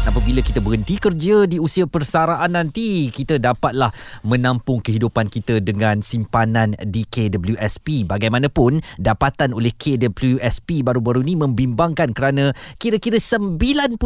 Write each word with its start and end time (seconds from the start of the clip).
Apabila 0.00 0.40
kita 0.40 0.64
berhenti 0.64 0.96
kerja 0.96 1.44
di 1.44 1.60
usia 1.60 1.84
persaraan 1.84 2.56
nanti, 2.56 3.12
kita 3.12 3.36
dapatlah 3.36 3.92
menampung 4.24 4.80
kehidupan 4.80 5.28
kita 5.28 5.60
dengan 5.60 6.00
simpanan 6.00 6.72
di 6.88 7.04
KWSP. 7.04 8.08
Bagaimanapun, 8.08 8.80
dapatan 8.96 9.52
oleh 9.52 9.68
KWSP 9.76 10.80
baru-baru 10.80 11.20
ini 11.28 11.44
membimbangkan 11.44 12.16
kerana 12.16 12.56
kira-kira 12.80 13.20
97% 13.20 14.00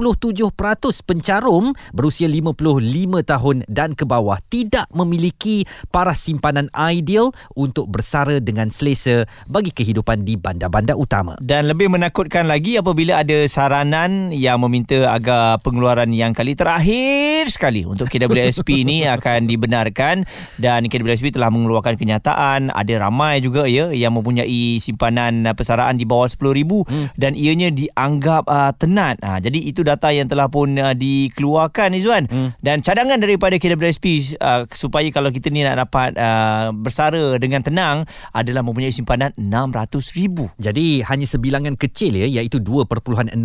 pencarum 1.06 1.70
berusia 1.95 2.26
55 2.26 3.22
tahun 3.22 3.56
dan 3.70 3.95
ke 3.95 4.02
bawah 4.02 4.42
tidak 4.50 4.90
memiliki 4.90 5.62
paras 5.95 6.26
simpanan 6.26 6.66
ideal 6.74 7.30
untuk 7.55 7.86
bersara 7.86 8.42
dengan 8.42 8.66
selesa 8.66 9.30
bagi 9.47 9.70
kehidupan 9.70 10.27
di 10.27 10.34
bandar-bandar 10.34 10.98
utama. 10.98 11.38
Dan 11.38 11.70
lebih 11.70 11.86
menakutkan 11.86 12.50
lagi 12.50 12.83
apabila 12.83 13.22
ada 13.22 13.47
saranan 13.47 14.34
yang 14.34 14.58
meminta 14.58 15.14
agar 15.14 15.62
pengeluaran 15.62 15.84
pengeluaran 15.84 16.16
yang 16.16 16.33
kali 16.33 16.56
terakhir 16.56 17.52
sekali 17.52 17.84
untuk 17.84 18.09
KWSP 18.09 18.88
ini 18.88 19.05
akan 19.20 19.45
dibenarkan 19.45 20.25
dan 20.56 20.88
KWSP 20.88 21.37
telah 21.37 21.52
mengeluarkan 21.52 22.01
kenyataan 22.01 22.73
ada 22.73 22.95
ramai 22.97 23.45
juga 23.45 23.69
ya 23.69 23.92
yang 23.92 24.16
mempunyai 24.16 24.80
simpanan 24.80 25.45
persaraan 25.52 26.01
di 26.01 26.09
bawah 26.09 26.25
10000 26.25 26.41
hmm. 26.65 27.20
dan 27.20 27.37
ianya 27.37 27.69
dianggap 27.69 28.48
uh, 28.48 28.73
tenat. 28.80 29.20
Ha, 29.20 29.45
jadi 29.45 29.61
itu 29.61 29.84
data 29.84 30.09
yang 30.09 30.25
telah 30.25 30.48
pun 30.48 30.73
uh, 30.80 30.97
dikeluarkan 30.97 31.92
Izwan 32.01 32.33
hmm. 32.33 32.64
dan 32.64 32.80
cadangan 32.80 33.20
daripada 33.20 33.61
KWSP 33.61 34.41
uh, 34.41 34.64
supaya 34.73 35.12
kalau 35.12 35.28
kita 35.28 35.53
ni 35.53 35.69
nak 35.69 35.84
dapat 35.84 36.16
uh, 36.16 36.73
bersara 36.73 37.37
dengan 37.37 37.61
tenang 37.61 38.09
adalah 38.33 38.64
mempunyai 38.64 38.89
simpanan 38.89 39.36
600,000. 39.36 40.56
Jadi 40.56 41.05
hanya 41.05 41.27
sebilangan 41.28 41.77
kecil 41.77 42.17
ya 42.17 42.41
iaitu 42.41 42.56
2.6% 42.64 43.36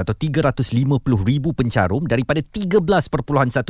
atau 0.00 0.14
350,000 0.16 0.64
pencarum 1.74 2.06
daripada 2.06 2.38
13.1 2.38 3.10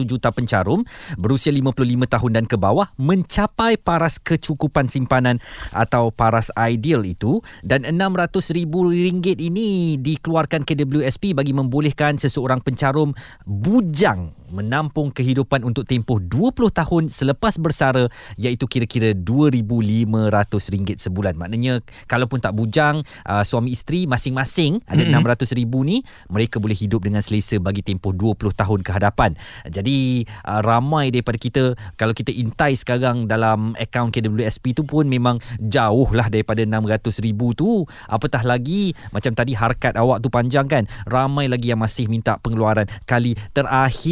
juta 0.05 0.29
pencarum 0.29 0.85
berusia 1.17 1.49
55 1.49 2.05
tahun 2.05 2.31
dan 2.37 2.45
ke 2.45 2.61
bawah 2.61 2.93
mencapai 3.01 3.81
paras 3.81 4.21
kecukupan 4.21 4.93
simpanan 4.93 5.41
atau 5.73 6.13
paras 6.13 6.53
ideal 6.53 7.01
itu 7.09 7.41
dan 7.65 7.89
RM600,000 7.89 9.41
ini 9.41 9.97
dikeluarkan 9.97 10.69
KWSP 10.69 11.33
bagi 11.33 11.57
membolehkan 11.57 12.21
seseorang 12.21 12.61
pencarum 12.61 13.17
bujang 13.49 14.37
menampung 14.53 15.09
kehidupan 15.09 15.65
untuk 15.65 15.89
tempoh 15.89 16.21
20 16.21 16.53
tahun 16.77 17.03
selepas 17.09 17.57
bersara 17.57 18.13
iaitu 18.37 18.69
kira-kira 18.69 19.17
RM2,500 19.17 21.09
sebulan. 21.09 21.41
Maknanya 21.41 21.81
kalaupun 22.05 22.45
tak 22.45 22.53
bujang 22.53 23.01
uh, 23.25 23.43
suami 23.43 23.73
isteri 23.73 24.05
masing-masing 24.05 24.85
ada 24.85 25.03
RM600,000 25.09 25.73
ni 25.83 26.05
mereka 26.29 26.61
boleh 26.61 26.77
hidup 26.77 27.01
dengan 27.03 27.25
selesa 27.25 27.57
bagi 27.59 27.81
tempoh 27.81 27.94
20 27.99 28.55
tahun 28.55 28.81
ke 28.83 28.91
hadapan. 28.95 29.35
Jadi 29.69 30.25
uh, 30.47 30.61
ramai 30.65 31.11
daripada 31.11 31.39
kita 31.39 31.75
kalau 31.95 32.15
kita 32.17 32.33
intai 32.33 32.75
sekarang 32.79 33.27
dalam 33.29 33.75
akaun 33.77 34.11
KWSP 34.15 34.75
tu 34.75 34.83
pun 34.87 35.07
memang 35.07 35.39
jauh 35.61 36.09
lah 36.15 36.31
daripada 36.31 36.65
RM600,000 36.65 37.41
tu. 37.55 37.85
Apatah 38.09 38.43
lagi 38.47 38.95
macam 39.11 39.33
tadi 39.35 39.53
harkat 39.55 39.95
awak 39.99 40.21
tu 40.25 40.29
panjang 40.31 40.67
kan. 40.71 40.87
Ramai 41.07 41.47
lagi 41.51 41.71
yang 41.71 41.81
masih 41.83 42.09
minta 42.09 42.39
pengeluaran 42.41 42.87
kali 43.05 43.35
terakhir 43.53 44.05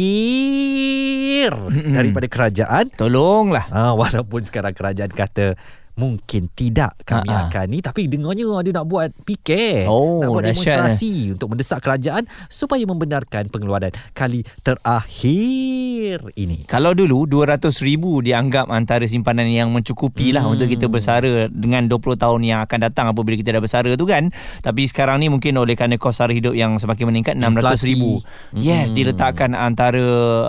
daripada 1.95 2.27
kerajaan. 2.27 2.89
Tolonglah. 2.93 3.65
Ha, 3.69 3.93
walaupun 3.97 4.43
sekarang 4.45 4.73
kerajaan 4.75 5.11
kata 5.11 5.55
mungkin 5.93 6.49
tidak 6.57 6.97
kami 7.05 7.29
Ha-ha. 7.29 7.49
akan 7.49 7.65
ni 7.69 7.79
tapi 7.85 8.09
dengarnya 8.09 8.49
ada 8.49 8.81
nak 8.81 8.85
buat 8.89 9.09
PK 9.25 9.49
oh, 9.85 10.25
nak 10.25 10.29
buat 10.33 10.43
demonstrasi 10.49 11.29
eh. 11.29 11.33
untuk 11.37 11.53
mendesak 11.53 11.85
kerajaan 11.85 12.25
supaya 12.49 12.81
membenarkan 12.81 13.53
pengeluaran 13.53 13.93
kali 14.17 14.41
terakhir 14.65 16.25
ini 16.33 16.65
kalau 16.65 16.97
dulu 16.97 17.29
200 17.29 17.69
ribu 17.85 18.25
dianggap 18.25 18.73
antara 18.73 19.05
simpanan 19.05 19.45
yang 19.45 19.69
mencukupi 19.69 20.33
lah 20.33 20.49
hmm. 20.49 20.53
untuk 20.57 20.67
kita 20.73 20.89
bersara 20.89 21.45
dengan 21.53 21.85
20 21.85 22.17
tahun 22.17 22.41
yang 22.41 22.59
akan 22.65 22.79
datang 22.89 23.05
apabila 23.13 23.37
kita 23.37 23.53
dah 23.53 23.61
bersara 23.61 23.93
tu 23.93 24.09
kan 24.09 24.33
tapi 24.65 24.89
sekarang 24.89 25.21
ni 25.21 25.29
mungkin 25.29 25.53
oleh 25.61 25.77
kerana 25.77 26.01
kos 26.01 26.17
sara 26.17 26.33
hidup 26.33 26.57
yang 26.57 26.81
semakin 26.81 27.05
meningkat 27.05 27.33
600 27.37 27.85
ribu 27.85 28.17
yes 28.57 28.89
hmm. 28.89 28.97
diletakkan 28.97 29.53
antara 29.53 30.01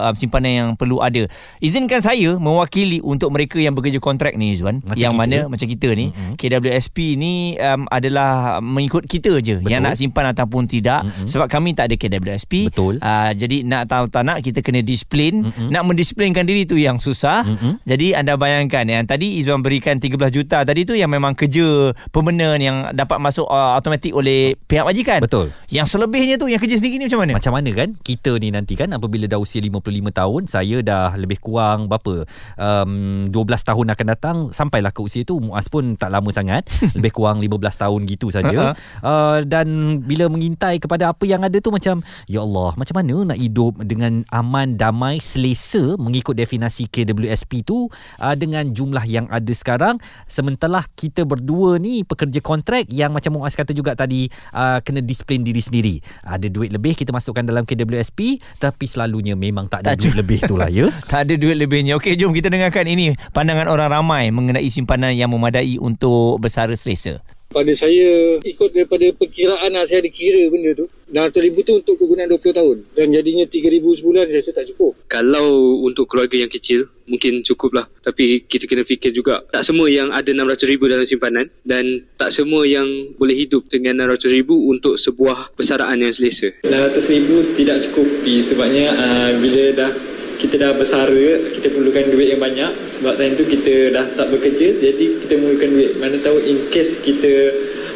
uh, 0.09 0.15
simpanan 0.16 0.53
yang 0.53 0.71
perlu 0.72 1.05
ada 1.05 1.28
izinkan 1.61 2.00
saya 2.00 2.41
mewakili 2.41 3.05
untuk 3.05 3.28
mereka 3.28 3.61
yang 3.61 3.76
bekerja 3.76 4.00
kontrak 4.00 4.32
ni 4.41 4.56
Zuan 4.56 4.81
Macam 4.81 5.00
yang 5.00 5.12
mana 5.12 5.34
mana 5.43 5.50
macam 5.50 5.67
kita 5.67 5.89
ni 5.93 6.06
mm-hmm. 6.11 6.34
KWSP 6.39 6.99
ni 7.19 7.34
um, 7.59 7.84
adalah 7.91 8.59
mengikut 8.62 9.05
kita 9.05 9.43
je 9.43 9.59
Betul. 9.59 9.71
yang 9.71 9.83
nak 9.83 9.99
simpan 9.99 10.31
ataupun 10.31 10.71
tidak 10.71 11.03
mm-hmm. 11.05 11.27
sebab 11.27 11.47
kami 11.50 11.75
tak 11.75 11.91
ada 11.91 11.97
KWSP 11.99 12.71
Betul. 12.71 12.95
Uh, 13.03 13.31
jadi 13.34 13.67
nak 13.67 13.91
tahu 13.91 14.06
tak 14.09 14.23
nak 14.25 14.39
kita 14.41 14.62
kena 14.62 14.81
disiplin 14.81 15.44
mm-hmm. 15.44 15.69
nak 15.71 15.83
mendisiplinkan 15.84 16.44
diri 16.47 16.65
tu 16.65 16.78
yang 16.78 17.03
susah 17.03 17.43
mm-hmm. 17.44 17.73
jadi 17.84 18.06
anda 18.23 18.39
bayangkan 18.39 18.84
yang 18.87 19.05
tadi 19.05 19.43
Izwan 19.43 19.61
berikan 19.61 19.99
13 19.99 20.15
juta 20.31 20.62
tadi 20.62 20.87
tu 20.87 20.94
yang 20.94 21.11
memang 21.11 21.34
kerja 21.34 21.91
pemenang 22.15 22.61
yang 22.62 22.77
dapat 22.94 23.19
masuk 23.19 23.49
uh, 23.50 23.75
automatik 23.75 24.15
oleh 24.15 24.55
pihak 24.69 24.87
majikan 24.87 25.19
Betul. 25.19 25.50
yang 25.73 25.89
selebihnya 25.89 26.39
tu 26.39 26.47
yang 26.47 26.61
kerja 26.62 26.78
sendiri 26.78 27.00
ni 27.00 27.06
macam 27.11 27.21
mana 27.25 27.33
macam 27.34 27.53
mana 27.53 27.71
kan 27.75 27.89
kita 28.00 28.39
ni 28.39 28.55
nanti 28.55 28.78
kan 28.78 28.93
apabila 28.94 29.27
dah 29.27 29.41
usia 29.41 29.59
55 29.59 30.12
tahun 30.15 30.43
saya 30.47 30.77
dah 30.84 31.17
lebih 31.19 31.41
kurang 31.41 31.91
berapa 31.91 32.28
um, 32.61 33.28
12 33.33 33.69
tahun 33.69 33.87
akan 33.97 34.06
datang 34.06 34.37
sampailah 34.53 34.93
ke 34.93 35.00
usia 35.00 35.24
tu 35.25 35.41
Muaz 35.41 35.67
pun 35.73 35.97
tak 35.97 36.12
lama 36.12 36.29
sangat. 36.29 36.69
Lebih 36.97 37.11
kurang 37.17 37.41
15 37.41 37.57
tahun 37.81 38.01
gitu 38.05 38.29
saja. 38.29 38.77
Uh, 39.01 39.41
dan 39.49 39.99
bila 40.05 40.29
mengintai 40.29 40.77
kepada 40.79 41.11
apa 41.11 41.25
yang 41.25 41.41
ada 41.41 41.57
tu 41.59 41.73
macam 41.73 42.05
ya 42.29 42.45
Allah 42.45 42.77
macam 42.77 43.01
mana 43.01 43.35
nak 43.35 43.39
hidup 43.41 43.81
dengan 43.81 44.23
aman 44.29 44.77
damai 44.77 45.19
selesa 45.19 45.97
mengikut 45.97 46.37
definisi 46.37 46.85
KWSP 46.85 47.65
tu 47.65 47.89
uh, 48.21 48.35
dengan 48.37 48.69
jumlah 48.69 49.09
yang 49.09 49.25
ada 49.33 49.53
sekarang? 49.57 49.97
Sementara 50.29 50.85
kita 50.93 51.25
berdua 51.25 51.81
ni 51.81 52.05
pekerja 52.05 52.45
kontrak 52.45 52.93
yang 52.93 53.17
macam 53.17 53.41
Muaz 53.41 53.56
kata 53.56 53.73
juga 53.73 53.97
tadi 53.97 54.29
uh, 54.53 54.85
kena 54.85 55.01
disiplin 55.01 55.41
diri 55.41 55.65
sendiri. 55.65 55.95
Ada 56.29 56.53
duit 56.53 56.69
lebih 56.69 56.93
kita 56.93 57.11
masukkan 57.11 57.41
dalam 57.41 57.65
KWSP 57.65 58.37
tapi 58.61 58.85
selalunya 58.85 59.33
memang 59.33 59.67
tak 59.71 59.87
ada 59.87 59.95
tak 59.95 60.11
duit 60.11 60.17
lebih 60.19 60.39
tu 60.45 60.59
lah 60.59 60.69
ya. 60.69 60.91
Tak 61.15 61.31
ada 61.31 61.35
duit 61.39 61.55
lebihnya. 61.55 61.95
Okey, 61.95 62.19
jom 62.19 62.35
kita 62.35 62.51
dengarkan 62.51 62.91
ini 62.91 63.15
pandangan 63.31 63.71
orang 63.71 63.89
ramai 63.95 64.35
mengenai 64.35 64.67
simpanan 64.67 65.13
yang 65.14 65.30
memadai 65.30 65.78
untuk 65.78 66.42
bersara 66.42 66.75
selesa? 66.75 67.22
Pada 67.54 67.70
saya, 67.70 68.42
ikut 68.42 68.75
daripada 68.75 69.06
perkiraan 69.14 69.70
lah, 69.70 69.86
saya 69.86 70.02
ada 70.02 70.10
kira 70.10 70.42
benda 70.50 70.75
tu. 70.75 70.91
RM600,000 71.14 71.54
tu 71.62 71.72
untuk 71.78 71.94
kegunaan 72.02 72.26
20 72.26 72.50
tahun. 72.50 72.76
Dan 72.98 73.06
jadinya 73.14 73.47
RM3,000 73.47 73.86
sebulan, 74.02 74.25
saya 74.26 74.38
rasa 74.42 74.50
tak 74.50 74.66
cukup. 74.75 74.92
Kalau 75.06 75.78
untuk 75.86 76.10
keluarga 76.10 76.34
yang 76.34 76.50
kecil, 76.50 76.91
mungkin 77.06 77.47
cukup 77.47 77.78
lah. 77.78 77.86
Tapi 78.02 78.42
kita 78.50 78.66
kena 78.66 78.82
fikir 78.82 79.14
juga, 79.14 79.47
tak 79.54 79.62
semua 79.62 79.86
yang 79.86 80.10
ada 80.10 80.34
RM600,000 80.34 80.82
dalam 80.82 81.06
simpanan 81.06 81.46
dan 81.62 82.02
tak 82.19 82.34
semua 82.34 82.66
yang 82.66 82.91
boleh 83.22 83.46
hidup 83.46 83.70
dengan 83.70 84.02
RM600,000 84.02 84.50
untuk 84.50 84.98
sebuah 84.98 85.54
persaraan 85.54 86.02
yang 86.02 86.10
selesa. 86.10 86.50
RM600,000 86.66 87.54
tidak 87.54 87.86
cukupi 87.86 88.42
sebabnya 88.42 88.91
uh, 88.98 89.31
bila 89.38 89.62
dah 89.78 89.92
kita 90.41 90.59
dah 90.59 90.72
bersara 90.75 91.50
kita 91.53 91.71
perlukan 91.71 92.11
duit 92.11 92.34
yang 92.34 92.41
banyak. 92.43 92.91
Sebab 92.91 93.21
time 93.21 93.34
tu 93.39 93.45
kita 93.47 93.95
dah 93.95 94.06
tak 94.19 94.33
bekerja 94.34 94.81
jadi 94.81 95.06
kita 95.22 95.39
memerlukan 95.39 95.71
duit. 95.71 95.91
Mana 96.00 96.17
tahu 96.19 96.43
in 96.43 96.69
case 96.72 96.99
kita 96.99 97.33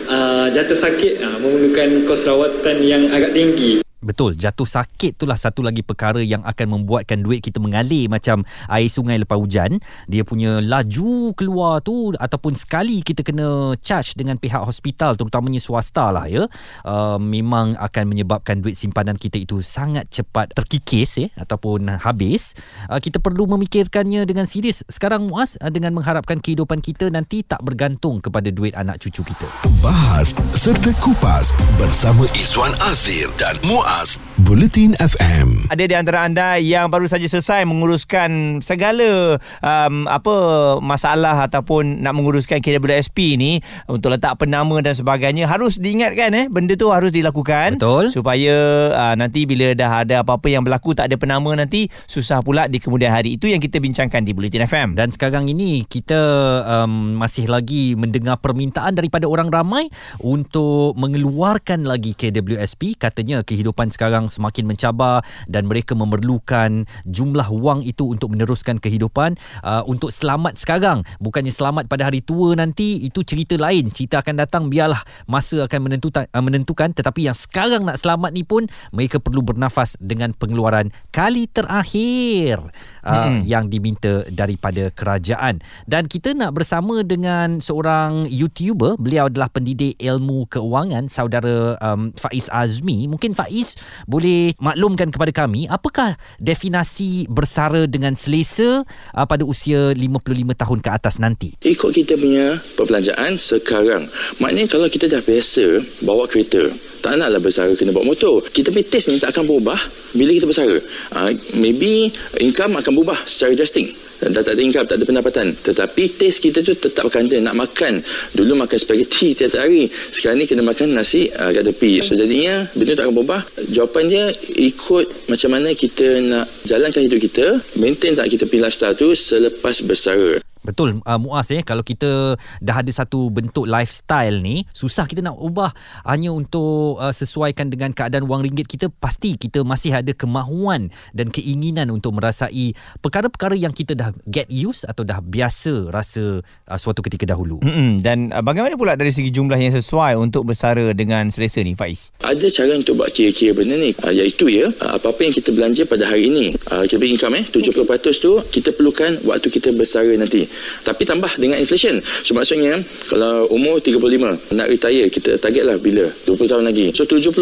uh, 0.06 0.46
jatuh 0.52 0.78
sakit 0.78 1.24
uh, 1.24 1.36
memerlukan 1.42 2.06
kos 2.06 2.28
rawatan 2.28 2.76
yang 2.84 3.10
agak 3.10 3.34
tinggi 3.34 3.87
Betul, 3.98 4.38
jatuh 4.38 4.62
sakit 4.62 5.18
itulah 5.18 5.34
satu 5.34 5.58
lagi 5.58 5.82
perkara 5.82 6.22
yang 6.22 6.46
akan 6.46 6.78
membuatkan 6.78 7.18
duit 7.18 7.42
kita 7.42 7.58
mengalir 7.58 8.06
macam 8.06 8.46
air 8.70 8.86
sungai 8.86 9.18
lepas 9.18 9.34
hujan. 9.34 9.82
Dia 10.06 10.22
punya 10.22 10.62
laju 10.62 11.34
keluar 11.34 11.82
tu 11.82 12.14
ataupun 12.14 12.54
sekali 12.54 13.02
kita 13.02 13.26
kena 13.26 13.74
charge 13.82 14.14
dengan 14.14 14.38
pihak 14.38 14.62
hospital 14.62 15.18
terutamanya 15.18 15.58
swasta 15.58 16.14
lah 16.14 16.30
ya. 16.30 16.46
Uh, 16.86 17.18
memang 17.18 17.74
akan 17.74 18.04
menyebabkan 18.06 18.62
duit 18.62 18.78
simpanan 18.78 19.18
kita 19.18 19.34
itu 19.34 19.58
sangat 19.66 20.06
cepat 20.14 20.54
terkikis 20.54 21.18
ya 21.18 21.28
ataupun 21.34 21.98
habis. 21.98 22.54
Uh, 22.86 23.02
kita 23.02 23.18
perlu 23.18 23.50
memikirkannya 23.50 24.22
dengan 24.30 24.46
serius. 24.46 24.86
Sekarang 24.86 25.26
Muaz 25.26 25.58
uh, 25.58 25.74
dengan 25.74 25.90
mengharapkan 25.98 26.38
kehidupan 26.38 26.78
kita 26.78 27.10
nanti 27.10 27.42
tak 27.42 27.66
bergantung 27.66 28.22
kepada 28.22 28.46
duit 28.54 28.78
anak 28.78 29.02
cucu 29.02 29.26
kita. 29.26 29.48
Bahas 29.82 30.30
serta 30.54 30.94
kupas 31.02 31.50
bersama 31.82 32.30
Izwan 32.38 32.78
Azir 32.86 33.26
dan 33.42 33.58
Muaz 33.66 33.87
Muaz 33.88 34.18
Bulletin 34.38 34.94
FM. 35.02 35.66
Ada 35.66 35.90
di 35.90 35.94
antara 35.98 36.22
anda 36.22 36.62
yang 36.62 36.86
baru 36.94 37.10
saja 37.10 37.26
selesai 37.26 37.66
menguruskan 37.66 38.62
segala 38.62 39.34
um, 39.58 40.06
apa 40.06 40.34
masalah 40.78 41.42
ataupun 41.50 42.06
nak 42.06 42.14
menguruskan 42.14 42.62
KWSP 42.62 43.34
ni 43.34 43.58
untuk 43.90 44.14
letak 44.14 44.38
penama 44.38 44.78
dan 44.78 44.94
sebagainya 44.94 45.50
harus 45.50 45.82
diingatkan 45.82 46.30
eh 46.38 46.46
benda 46.46 46.78
tu 46.78 46.86
harus 46.94 47.10
dilakukan 47.10 47.82
Betul. 47.82 48.14
supaya 48.14 48.54
uh, 48.94 49.14
nanti 49.18 49.42
bila 49.42 49.74
dah 49.74 50.06
ada 50.06 50.22
apa-apa 50.22 50.46
yang 50.46 50.62
berlaku 50.62 50.94
tak 50.94 51.10
ada 51.10 51.18
penama 51.18 51.50
nanti 51.58 51.90
susah 52.06 52.38
pula 52.38 52.70
di 52.70 52.78
kemudian 52.78 53.10
hari 53.10 53.42
itu 53.42 53.50
yang 53.50 53.58
kita 53.58 53.82
bincangkan 53.82 54.22
di 54.22 54.38
Bulletin 54.38 54.70
FM. 54.70 54.94
Dan 54.94 55.10
sekarang 55.10 55.50
ini 55.50 55.82
kita 55.82 56.20
um, 56.62 57.18
masih 57.18 57.50
lagi 57.50 57.98
mendengar 57.98 58.38
permintaan 58.38 58.94
daripada 58.94 59.26
orang 59.26 59.50
ramai 59.50 59.90
untuk 60.22 60.94
mengeluarkan 60.94 61.82
lagi 61.82 62.14
KWSP. 62.14 63.02
Katanya 63.02 63.42
kehidupan 63.42 63.90
sekarang 63.90 64.27
semakin 64.32 64.64
mencabar 64.64 65.20
dan 65.48 65.68
mereka 65.68 65.92
memerlukan 65.92 66.88
jumlah 67.04 67.48
wang 67.52 67.84
itu 67.84 68.08
untuk 68.08 68.32
meneruskan 68.32 68.80
kehidupan 68.80 69.36
uh, 69.62 69.84
untuk 69.84 70.12
selamat 70.12 70.56
sekarang. 70.56 71.04
Bukannya 71.20 71.52
selamat 71.52 71.86
pada 71.86 72.08
hari 72.08 72.24
tua 72.24 72.56
nanti 72.56 73.04
itu 73.04 73.22
cerita 73.22 73.54
lain. 73.56 73.88
Cerita 73.92 74.20
akan 74.20 74.34
datang 74.42 74.68
biarlah 74.68 75.00
masa 75.30 75.64
akan 75.64 75.88
menentukan 75.88 76.26
uh, 76.28 76.42
menentukan 76.42 76.90
tetapi 76.90 77.30
yang 77.30 77.36
sekarang 77.38 77.86
nak 77.86 78.02
selamat 78.02 78.34
ni 78.34 78.42
pun 78.42 78.66
mereka 78.90 79.22
perlu 79.22 79.40
bernafas 79.40 79.94
dengan 80.02 80.34
pengeluaran 80.34 80.90
kali 81.14 81.46
terakhir 81.46 82.58
uh, 83.06 83.30
hmm. 83.30 83.46
yang 83.46 83.70
diminta 83.70 84.26
daripada 84.26 84.90
kerajaan. 84.90 85.62
Dan 85.86 86.10
kita 86.10 86.34
nak 86.34 86.58
bersama 86.58 87.06
dengan 87.06 87.62
seorang 87.62 88.26
YouTuber, 88.26 88.98
beliau 88.98 89.30
adalah 89.30 89.46
pendidik 89.46 89.94
ilmu 90.02 90.50
keuangan 90.50 91.06
saudara 91.06 91.78
um, 91.78 92.10
Faiz 92.18 92.50
Azmi. 92.50 93.06
Mungkin 93.06 93.38
Faiz 93.38 93.78
boleh 94.10 94.17
maklumkan 94.58 95.08
kepada 95.12 95.30
kami 95.30 95.70
apakah 95.70 96.18
definasi 96.42 97.30
bersara 97.30 97.86
dengan 97.86 98.16
selesa 98.18 98.82
uh, 99.14 99.26
pada 99.28 99.46
usia 99.46 99.94
55 99.94 100.34
tahun 100.54 100.78
ke 100.82 100.90
atas 100.90 101.14
nanti. 101.22 101.54
Ikut 101.62 101.90
kita 101.94 102.18
punya 102.18 102.58
perbelanjaan 102.74 103.38
sekarang. 103.38 104.10
Maknanya 104.42 104.68
kalau 104.68 104.88
kita 104.90 105.06
dah 105.06 105.22
biasa 105.22 105.82
bawa 106.02 106.26
kereta, 106.26 106.66
tak 106.98 107.14
naklah 107.14 107.38
bersara 107.38 107.72
kena 107.78 107.94
bawa 107.94 108.10
motor. 108.10 108.42
Kita 108.50 108.74
punya 108.74 108.86
taste 108.88 109.14
ni 109.14 109.22
tak 109.22 109.36
akan 109.36 109.46
berubah 109.46 109.78
bila 110.14 110.30
kita 110.34 110.46
bersara. 110.48 110.78
Uh, 111.14 111.30
maybe 111.58 112.10
income 112.42 112.74
akan 112.78 112.92
berubah 112.94 113.18
secara 113.28 113.54
drastic. 113.54 114.07
Dan 114.18 114.34
tak 114.34 114.50
ada 114.50 114.60
income, 114.60 114.86
tak 114.86 114.96
ada 114.98 115.04
pendapatan. 115.06 115.46
Tetapi 115.54 116.02
taste 116.18 116.42
kita 116.42 116.62
tu 116.66 116.74
tetap 116.74 117.06
akan 117.06 117.30
ada. 117.30 117.38
Nak 117.38 117.54
makan. 117.54 118.02
Dulu 118.34 118.52
makan 118.58 118.78
spaghetti 118.78 119.32
tiap 119.38 119.54
hari. 119.54 119.86
Sekarang 119.88 120.42
ni 120.42 120.46
kena 120.50 120.66
makan 120.66 120.94
nasi 120.94 121.30
uh, 121.30 121.50
kat 121.54 121.62
tepi. 121.62 122.02
So 122.02 122.18
jadinya, 122.18 122.66
benda 122.74 122.98
tak 122.98 123.10
akan 123.10 123.14
berubah. 123.14 123.40
Jawapan 123.70 124.04
dia 124.10 124.24
ikut 124.58 125.30
macam 125.30 125.50
mana 125.54 125.70
kita 125.76 126.24
nak 126.26 126.46
jalankan 126.66 127.06
hidup 127.06 127.20
kita. 127.22 127.46
Maintain 127.78 128.18
tak 128.18 128.26
kita 128.32 128.48
punya 128.50 128.66
lifestyle 128.66 128.98
tu 128.98 129.14
selepas 129.14 129.78
bersara. 129.86 130.47
Betul 130.68 131.00
uh, 131.00 131.18
Muaz 131.20 131.48
eh 131.50 131.64
kalau 131.64 131.80
kita 131.80 132.36
dah 132.60 132.76
ada 132.84 132.92
satu 132.92 133.32
bentuk 133.32 133.64
lifestyle 133.64 134.44
ni 134.44 134.68
susah 134.76 135.08
kita 135.08 135.24
nak 135.24 135.40
ubah 135.40 135.72
hanya 136.04 136.28
untuk 136.28 137.00
uh, 137.00 137.12
sesuaikan 137.12 137.72
dengan 137.72 137.96
keadaan 137.96 138.28
wang 138.28 138.44
ringgit 138.44 138.68
kita 138.68 138.92
pasti 139.00 139.40
kita 139.40 139.64
masih 139.64 139.96
ada 139.96 140.12
kemahuan 140.12 140.92
dan 141.16 141.32
keinginan 141.32 141.88
untuk 141.88 142.16
merasai 142.20 142.76
perkara-perkara 143.00 143.56
yang 143.56 143.72
kita 143.72 143.96
dah 143.96 144.12
get 144.28 144.46
used 144.52 144.84
atau 144.84 145.08
dah 145.08 145.24
biasa 145.24 145.88
rasa 145.88 146.44
uh, 146.44 146.78
suatu 146.78 147.00
ketika 147.00 147.24
dahulu. 147.24 147.58
Mm-mm. 147.64 148.04
Dan 148.04 148.30
uh, 148.30 148.44
bagaimana 148.44 148.76
pula 148.76 148.94
dari 148.94 149.10
segi 149.10 149.32
jumlah 149.32 149.56
yang 149.56 149.72
sesuai 149.72 150.20
untuk 150.20 150.52
bersara 150.52 150.92
dengan 150.92 151.32
selesa 151.32 151.64
ni 151.64 151.72
Faiz? 151.72 152.12
Ada 152.20 152.46
cara 152.52 152.76
untuk 152.76 153.00
buat 153.00 153.08
kira-kira 153.14 153.56
benda 153.56 153.80
ni 153.80 153.96
uh, 154.04 154.12
iaitu 154.12 154.52
ya 154.52 154.68
uh, 154.68 154.92
apa-apa 155.00 155.24
yang 155.24 155.34
kita 155.34 155.50
belanja 155.54 155.82
pada 155.88 156.04
hari 156.04 156.28
ini 156.28 156.52
uh, 156.68 156.84
kita 156.84 157.00
beri 157.00 157.14
income 157.16 157.40
eh 157.40 157.44
70% 157.48 158.24
tu 158.24 158.32
kita 158.50 158.74
perlukan 158.74 159.22
waktu 159.24 159.48
kita 159.48 159.72
bersara 159.72 160.12
nanti 160.18 160.44
tapi 160.82 161.02
tambah 161.04 161.30
dengan 161.36 161.58
inflation. 161.60 162.00
So 162.22 162.32
maksudnya 162.34 162.80
kalau 163.08 163.48
umur 163.50 163.80
35 163.80 164.54
nak 164.54 164.66
retire 164.66 165.06
kita 165.08 165.36
target 165.40 165.64
lah 165.64 165.76
bila? 165.80 166.06
20 166.26 166.50
tahun 166.50 166.64
lagi. 166.66 166.92
So 166.92 167.04
70% 167.06 167.34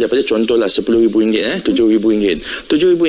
daripada 0.00 0.22
contoh 0.24 0.56
lah 0.58 0.68
RM10,000 0.68 1.16
eh? 1.40 1.56
RM7,000 1.64 2.04
RM7,000 2.68 3.04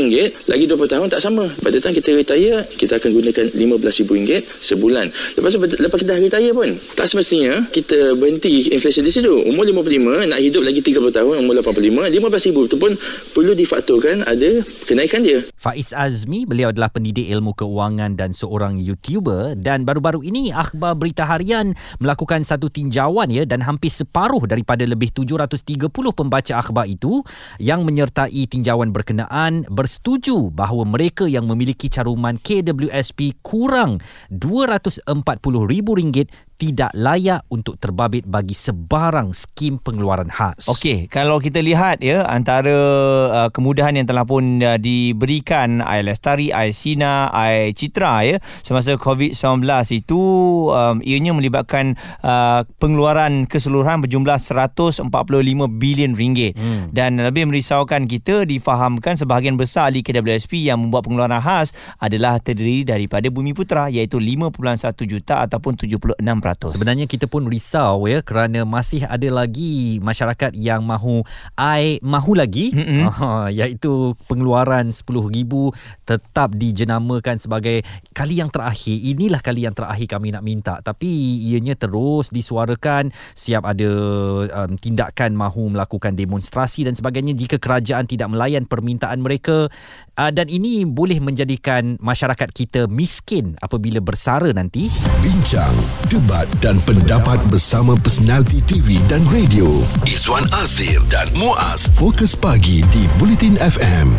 lagi 0.49 0.65
20 0.67 0.93
tahun 0.93 1.07
tak 1.11 1.21
sama. 1.21 1.45
Pada 1.61 1.77
time 1.79 1.95
kita 1.95 2.09
retire 2.15 2.57
kita 2.75 2.97
akan 2.97 3.09
gunakan 3.11 3.45
RM15,000 3.53 4.29
sebulan. 4.61 5.05
Lepas 5.37 5.49
tu 5.55 5.59
lepas 5.61 5.97
kita 5.99 6.11
dah 6.15 6.19
retire 6.21 6.51
pun 6.53 6.69
tak 6.95 7.07
semestinya 7.09 7.65
kita 7.71 8.15
berhenti 8.17 8.71
inflation 8.71 9.03
di 9.05 9.13
situ. 9.13 9.33
Umur 9.45 9.67
55 9.67 10.31
nak 10.31 10.39
hidup 10.39 10.63
lagi 10.63 10.81
30 10.81 11.01
tahun 11.11 11.35
umur 11.45 11.59
85 11.61 12.11
RM15,000 12.15 12.71
tu 12.71 12.77
pun 12.79 12.91
perlu 13.35 13.53
difaktorkan 13.53 14.25
ada 14.25 14.63
kenaikan 14.87 15.21
dia. 15.23 15.41
Faiz 15.57 15.91
Azmi, 15.95 16.45
beliau 16.45 16.69
adalah 16.69 16.93
pendidik 16.93 17.25
ilmu 17.25 17.57
keuangan 17.57 18.13
dan 18.13 18.31
seorang 18.31 18.77
YouTuber 18.77 19.54
dan 19.55 19.87
baru-baru 19.87 20.19
ini 20.27 20.51
Akhbar 20.51 20.99
Berita 20.99 21.23
Harian 21.23 21.71
melakukan 22.03 22.43
satu 22.43 22.67
tinjauan 22.67 23.31
ya 23.31 23.47
dan 23.47 23.63
hampir 23.63 23.87
separuh 23.87 24.43
daripada 24.43 24.83
lebih 24.83 25.15
730 25.15 25.87
pembaca 26.11 26.53
akhbar 26.59 26.91
itu 26.91 27.23
yang 27.63 27.87
menyertai 27.87 28.51
tinjauan 28.51 28.91
berkenaan 28.91 29.63
bersetuju 29.71 30.51
bahawa 30.51 30.83
mereka 30.83 31.23
yang 31.23 31.47
memiliki 31.47 31.87
caruman 31.87 32.35
KWSP 32.35 33.39
kurang 33.39 34.03
RM240,000 34.27 35.87
tidak 36.59 36.91
layak 36.93 37.41
untuk 37.49 37.79
terbabit 37.79 38.27
bagi 38.27 38.53
sebarang 38.53 39.31
skim 39.31 39.79
pengeluaran 39.79 40.29
khas. 40.29 40.69
Okey, 40.69 41.07
kalau 41.07 41.39
kita 41.41 41.63
lihat 41.63 42.05
ya 42.05 42.27
antara 42.27 42.75
uh, 43.31 43.49
kemudahan 43.49 43.97
yang 43.97 44.05
telah 44.05 44.27
pun 44.27 44.61
uh, 44.61 44.77
diberikan 44.77 45.81
Air 45.81 46.05
Lestari, 46.05 46.51
Air 46.51 46.75
Sina, 46.75 47.31
Air 47.31 47.73
Citra 47.73 48.27
ya 48.27 48.37
semasa 48.61 48.99
COVID-19 48.99 49.63
itu 49.95 50.21
um, 50.69 51.01
ianya 51.01 51.33
melibatkan 51.33 51.97
uh, 52.21 52.67
pengeluaran 52.77 53.47
keseluruhan 53.49 54.03
berjumlah 54.03 54.37
145 54.37 55.07
bilion 55.79 56.13
ringgit. 56.13 56.53
Hmm. 56.55 56.93
Dan 56.93 57.19
lebih 57.19 57.47
merisaukan 57.49 58.05
kita 58.05 58.43
difahamkan 58.45 59.17
sebahagian 59.17 59.57
besar 59.57 59.95
ahli 59.95 60.01
KWSP 60.01 60.65
yang 60.65 60.81
membuat 60.81 61.05
pengeluaran 61.05 61.39
khas 61.39 61.71
adalah 62.01 62.41
terdiri 62.41 62.83
daripada 62.83 63.29
Bumi 63.29 63.53
Putra 63.53 63.87
iaitu 63.87 64.17
5.1 64.17 64.57
juta 65.05 65.45
ataupun 65.45 65.77
76 65.77 66.19
Sebenarnya 66.69 67.09
kita 67.09 67.25
pun 67.25 67.49
risau 67.49 68.05
ya 68.05 68.21
kerana 68.21 68.61
masih 68.69 69.01
ada 69.09 69.25
lagi 69.33 69.97
masyarakat 70.05 70.53
yang 70.53 70.85
mahu 70.85 71.25
ai 71.57 71.97
mahu 72.05 72.37
lagi 72.37 72.69
mm-hmm. 72.69 73.01
uh, 73.09 73.49
iaitu 73.57 74.13
pengeluaran 74.29 74.93
RM10,000 74.93 75.53
tetap 76.05 76.53
dijenamakan 76.53 77.41
sebagai 77.41 77.81
kali 78.13 78.37
yang 78.37 78.53
terakhir. 78.53 78.93
Inilah 78.93 79.41
kali 79.41 79.65
yang 79.65 79.73
terakhir 79.73 80.05
kami 80.05 80.29
nak 80.29 80.45
minta 80.45 80.77
tapi 80.85 81.09
ianya 81.49 81.73
terus 81.73 82.29
disuarakan 82.29 83.09
siap 83.33 83.65
ada 83.65 83.89
um, 84.45 84.77
tindakan 84.77 85.33
mahu 85.33 85.73
melakukan 85.73 86.13
demonstrasi 86.13 86.85
dan 86.85 86.93
sebagainya 86.93 87.33
jika 87.33 87.57
kerajaan 87.57 88.05
tidak 88.05 88.29
melayan 88.29 88.69
permintaan 88.69 89.23
mereka 89.23 89.71
uh, 90.19 90.31
dan 90.31 90.51
ini 90.51 90.85
boleh 90.85 91.17
menjadikan 91.23 91.97
masyarakat 92.03 92.49
kita 92.51 92.91
miskin 92.91 93.55
apabila 93.63 94.03
bersara 94.03 94.51
nanti. 94.51 94.91
Bincang, 95.23 95.73
debat 96.11 96.34
dan 96.59 96.75
pendapat 96.83 97.39
bersama 97.47 97.95
personaliti 97.95 98.59
TV 98.67 98.99
dan 99.07 99.23
radio. 99.31 99.71
Izwan 100.03 100.43
Azir 100.59 100.99
dan 101.07 101.31
Muaz 101.39 101.87
Fokus 101.95 102.35
Pagi 102.35 102.83
di 102.91 103.07
Bulletin 103.15 103.55
FM 103.55 104.11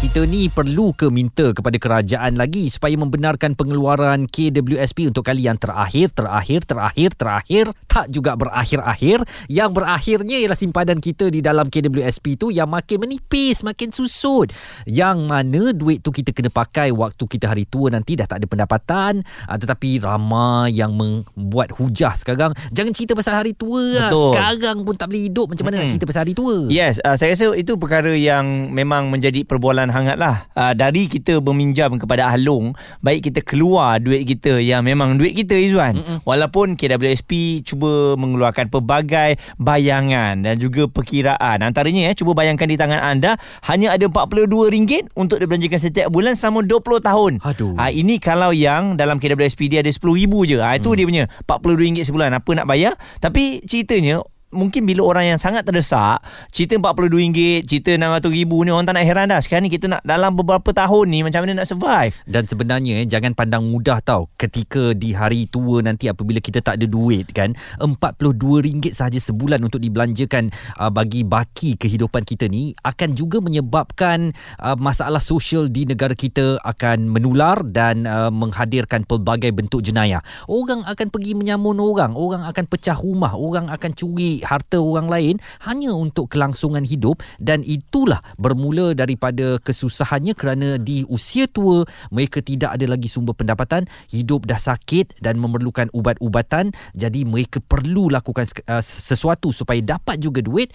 kita 0.00 0.24
ni 0.24 0.48
perlu 0.48 0.96
ke 0.96 1.12
minta 1.12 1.52
kepada 1.52 1.76
kerajaan 1.76 2.40
lagi 2.40 2.72
supaya 2.72 2.96
membenarkan 2.96 3.52
pengeluaran 3.52 4.24
KWSP 4.32 5.12
untuk 5.12 5.28
kali 5.28 5.44
yang 5.44 5.60
terakhir, 5.60 6.08
terakhir, 6.16 6.64
terakhir, 6.64 7.12
terakhir, 7.12 7.64
tak 7.84 8.08
juga 8.08 8.32
berakhir-akhir. 8.32 9.20
Yang 9.52 9.70
berakhirnya 9.76 10.40
ialah 10.40 10.56
simpanan 10.56 11.04
kita 11.04 11.28
di 11.28 11.44
dalam 11.44 11.68
KWSP 11.68 12.40
tu 12.40 12.48
yang 12.48 12.72
makin 12.72 13.04
menipis, 13.04 13.60
makin 13.60 13.92
susut. 13.92 14.48
Yang 14.88 15.28
mana 15.28 15.76
duit 15.76 16.00
tu 16.00 16.08
kita 16.16 16.32
kena 16.32 16.48
pakai 16.48 16.96
waktu 16.96 17.20
kita 17.20 17.52
hari 17.52 17.68
tua 17.68 17.92
nanti 17.92 18.16
dah 18.16 18.24
tak 18.24 18.40
ada 18.40 18.48
pendapatan. 18.48 19.20
Ah, 19.52 19.60
tetapi 19.60 20.00
ramai 20.00 20.80
yang 20.80 20.96
membuat 20.96 21.76
hujah 21.76 22.16
sekarang. 22.16 22.56
Jangan 22.72 22.96
cerita 22.96 23.12
pasal 23.12 23.36
hari 23.36 23.52
tua 23.52 24.00
lah. 24.00 24.08
Betul. 24.08 24.32
Sekarang 24.32 24.76
pun 24.80 24.96
tak 24.96 25.12
boleh 25.12 25.28
hidup. 25.28 25.52
Macam 25.52 25.68
mana 25.68 25.76
hmm. 25.76 25.82
nak 25.84 25.92
cerita 25.92 26.08
pasal 26.08 26.24
hari 26.24 26.32
tua? 26.32 26.72
Yes, 26.72 27.04
uh, 27.04 27.20
saya 27.20 27.36
rasa 27.36 27.52
itu 27.52 27.76
perkara 27.76 28.16
yang 28.16 28.72
memang 28.72 29.12
menjadi 29.12 29.44
perbualan 29.44 29.89
hangat 29.92 30.16
lah. 30.16 30.48
Uh, 30.56 30.72
dari 30.72 31.06
kita 31.06 31.38
meminjam 31.44 31.94
kepada 31.98 32.30
Ahlong, 32.30 32.74
baik 33.04 33.30
kita 33.30 33.40
keluar 33.44 33.98
duit 33.98 34.26
kita 34.26 34.58
yang 34.58 34.86
memang 34.86 35.18
duit 35.18 35.34
kita 35.36 35.58
Izzuan. 35.58 36.00
Mm-mm. 36.00 36.18
Walaupun 36.24 36.74
KWSP 36.78 37.62
cuba 37.66 38.14
mengeluarkan 38.16 38.70
pelbagai 38.70 39.36
bayangan 39.60 40.42
dan 40.46 40.54
juga 40.56 40.86
perkiraan. 40.86 41.60
Antaranya 41.60 42.10
eh, 42.10 42.16
cuba 42.16 42.32
bayangkan 42.32 42.66
di 42.70 42.78
tangan 42.78 43.00
anda 43.00 43.36
hanya 43.68 43.94
ada 43.94 44.06
RM42 44.08 45.12
untuk 45.14 45.42
dibelanjakan 45.42 45.80
setiap 45.80 46.08
bulan 46.08 46.34
selama 46.34 46.64
20 46.64 47.02
tahun. 47.02 47.32
Aduh. 47.44 47.74
Uh, 47.76 47.90
ini 47.92 48.16
kalau 48.22 48.54
yang 48.54 48.94
dalam 48.96 49.20
KWSP 49.20 49.70
dia 49.70 49.80
ada 49.84 49.90
RM10,000 49.90 50.32
je. 50.48 50.56
Uh, 50.58 50.74
itu 50.74 50.88
mm. 50.90 50.96
dia 50.96 51.04
punya 51.06 51.24
RM42 51.44 52.06
sebulan. 52.06 52.30
Apa 52.38 52.50
nak 52.56 52.66
bayar? 52.70 52.94
Tapi 53.18 53.62
ceritanya 53.66 54.22
mungkin 54.50 54.82
bila 54.82 55.06
orang 55.06 55.34
yang 55.34 55.40
sangat 55.40 55.62
terdesak 55.62 56.18
cerita 56.50 56.74
RM42 56.78 57.62
cerita 57.66 57.94
RM600,000 57.94 58.50
ni 58.66 58.70
orang 58.74 58.86
tak 58.86 58.94
nak 58.98 59.06
heran 59.06 59.26
dah. 59.30 59.40
Sekarang 59.40 59.64
ni 59.66 59.72
kita 59.72 59.86
nak 59.86 60.02
dalam 60.02 60.34
beberapa 60.34 60.70
tahun 60.74 61.06
ni 61.06 61.22
macam 61.22 61.46
mana 61.46 61.62
nak 61.62 61.68
survive? 61.70 62.14
Dan 62.26 62.44
sebenarnya 62.50 63.02
eh, 63.02 63.06
jangan 63.06 63.32
pandang 63.34 63.62
mudah 63.64 64.02
tau. 64.02 64.26
Ketika 64.34 64.92
di 64.92 65.14
hari 65.14 65.46
tua 65.46 65.82
nanti 65.86 66.10
apabila 66.10 66.42
kita 66.42 66.60
tak 66.60 66.82
ada 66.82 66.86
duit 66.90 67.30
kan 67.30 67.54
RM42 67.78 68.90
sahaja 68.90 69.18
sebulan 69.22 69.62
untuk 69.62 69.78
dibelanjakan 69.78 70.50
uh, 70.82 70.90
bagi 70.90 71.22
baki 71.22 71.78
kehidupan 71.78 72.26
kita 72.26 72.50
ni 72.50 72.74
akan 72.82 73.14
juga 73.14 73.38
menyebabkan 73.38 74.34
uh, 74.58 74.74
masalah 74.74 75.22
sosial 75.22 75.70
di 75.70 75.86
negara 75.86 76.12
kita 76.12 76.58
akan 76.66 77.06
menular 77.06 77.62
dan 77.62 78.04
uh, 78.04 78.34
menghadirkan 78.34 79.06
pelbagai 79.06 79.54
bentuk 79.54 79.86
jenayah. 79.86 80.20
Orang 80.50 80.82
akan 80.84 81.06
pergi 81.08 81.38
menyamun 81.38 81.78
orang, 81.78 82.18
orang 82.18 82.42
akan 82.44 82.64
pecah 82.66 82.98
rumah, 82.98 83.38
orang 83.38 83.70
akan 83.70 83.94
curi 83.94 84.39
harta 84.42 84.80
orang 84.80 85.08
lain 85.08 85.34
hanya 85.68 85.92
untuk 85.94 86.32
kelangsungan 86.32 86.84
hidup 86.86 87.22
dan 87.40 87.60
itulah 87.64 88.20
bermula 88.36 88.92
daripada 88.92 89.60
kesusahannya 89.60 90.34
kerana 90.34 90.76
di 90.80 91.04
usia 91.08 91.46
tua 91.46 91.84
mereka 92.10 92.40
tidak 92.40 92.76
ada 92.76 92.86
lagi 92.90 93.06
sumber 93.06 93.36
pendapatan, 93.36 93.86
hidup 94.10 94.44
dah 94.48 94.58
sakit 94.58 95.20
dan 95.22 95.38
memerlukan 95.38 95.88
ubat-ubatan 95.94 96.72
jadi 96.94 97.24
mereka 97.24 97.62
perlu 97.62 98.10
lakukan 98.10 98.46
uh, 98.66 98.82
sesuatu 98.82 99.54
supaya 99.54 99.78
dapat 99.80 100.20
juga 100.20 100.42
duit. 100.42 100.72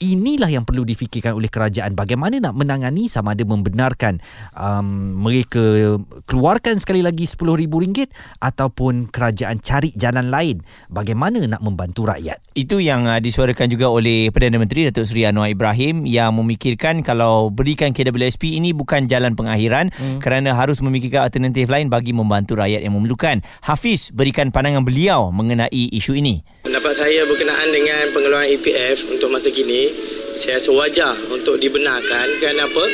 Inilah 0.00 0.48
yang 0.50 0.64
perlu 0.64 0.84
difikirkan 0.84 1.36
oleh 1.36 1.48
kerajaan 1.48 1.94
bagaimana 1.94 2.40
nak 2.40 2.54
menangani 2.56 3.06
sama 3.06 3.32
ada 3.36 3.44
membenarkan 3.46 4.18
um, 4.56 5.16
mereka 5.20 5.96
keluarkan 6.26 6.80
sekali 6.80 7.00
lagi 7.04 7.24
RM10,000 7.24 8.10
ataupun 8.40 9.08
kerajaan 9.08 9.60
cari 9.60 9.92
jalan 9.94 10.28
lain 10.28 10.60
bagaimana 10.88 11.44
nak 11.46 11.62
membantu 11.62 12.08
rakyat. 12.08 12.40
Itu 12.56 12.80
yang 13.00 13.08
uh, 13.08 13.16
disuarakan 13.16 13.72
juga 13.72 13.88
oleh 13.88 14.28
Perdana 14.28 14.60
Menteri 14.60 14.84
Datuk 14.84 15.08
Seri 15.08 15.24
Anwar 15.24 15.48
Ibrahim 15.48 16.04
yang 16.04 16.36
memikirkan 16.36 17.00
kalau 17.00 17.48
berikan 17.48 17.96
KWSP 17.96 18.60
ini 18.60 18.76
bukan 18.76 19.08
jalan 19.08 19.32
pengakhiran 19.32 19.88
hmm. 19.88 20.20
kerana 20.20 20.52
harus 20.52 20.84
memikirkan 20.84 21.24
alternatif 21.24 21.72
lain 21.72 21.88
bagi 21.88 22.12
membantu 22.12 22.60
rakyat 22.60 22.84
yang 22.84 22.92
memerlukan. 22.92 23.40
Hafiz 23.64 24.12
berikan 24.12 24.52
pandangan 24.52 24.84
beliau 24.84 25.32
mengenai 25.32 25.88
isu 25.96 26.20
ini. 26.20 26.44
Pendapat 26.60 26.92
saya 26.92 27.24
berkenaan 27.24 27.72
dengan 27.72 28.12
pengeluaran 28.12 28.52
EPF 28.60 29.16
untuk 29.16 29.32
masa 29.32 29.48
kini, 29.48 29.88
saya 30.36 30.60
rasa 30.60 30.70
wajar 30.76 31.16
untuk 31.32 31.56
dibenarkan 31.56 32.26
kerana 32.36 32.68
apa? 32.68 32.84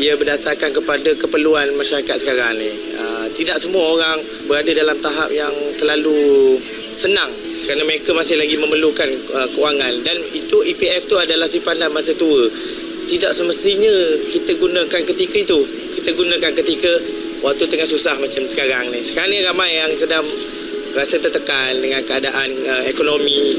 Ia 0.00 0.16
berdasarkan 0.16 0.72
kepada 0.72 1.12
keperluan 1.12 1.76
masyarakat 1.76 2.16
sekarang 2.24 2.56
ni. 2.56 2.72
Uh, 2.96 3.28
tidak 3.36 3.60
semua 3.60 3.84
orang 3.84 4.16
berada 4.48 4.72
dalam 4.72 4.96
tahap 4.96 5.28
yang 5.28 5.52
terlalu 5.76 6.56
senang 6.80 7.28
kerana 7.68 7.84
mereka 7.84 8.16
masih 8.16 8.40
lagi 8.40 8.56
memerlukan 8.56 9.04
uh, 9.36 9.44
kewangan 9.52 10.00
dan 10.00 10.16
itu 10.32 10.64
EPF 10.72 11.04
tu 11.04 11.20
adalah 11.20 11.44
simpanan 11.44 11.92
masa 11.92 12.16
tua. 12.16 12.48
Tidak 13.12 13.28
semestinya 13.36 13.92
kita 14.32 14.56
gunakan 14.56 15.00
ketika 15.04 15.36
itu. 15.36 15.60
Kita 15.92 16.16
gunakan 16.16 16.52
ketika 16.64 16.92
waktu 17.44 17.68
tengah 17.68 17.84
susah 17.84 18.16
macam 18.16 18.48
sekarang 18.48 18.88
ni. 18.88 19.04
Sekarang 19.04 19.28
ni 19.28 19.44
ramai 19.44 19.84
yang 19.84 19.92
sedang 19.92 20.24
rasa 20.96 21.20
tertekan 21.20 21.76
dengan 21.76 22.00
keadaan 22.08 22.48
uh, 22.64 22.88
ekonomi, 22.88 23.52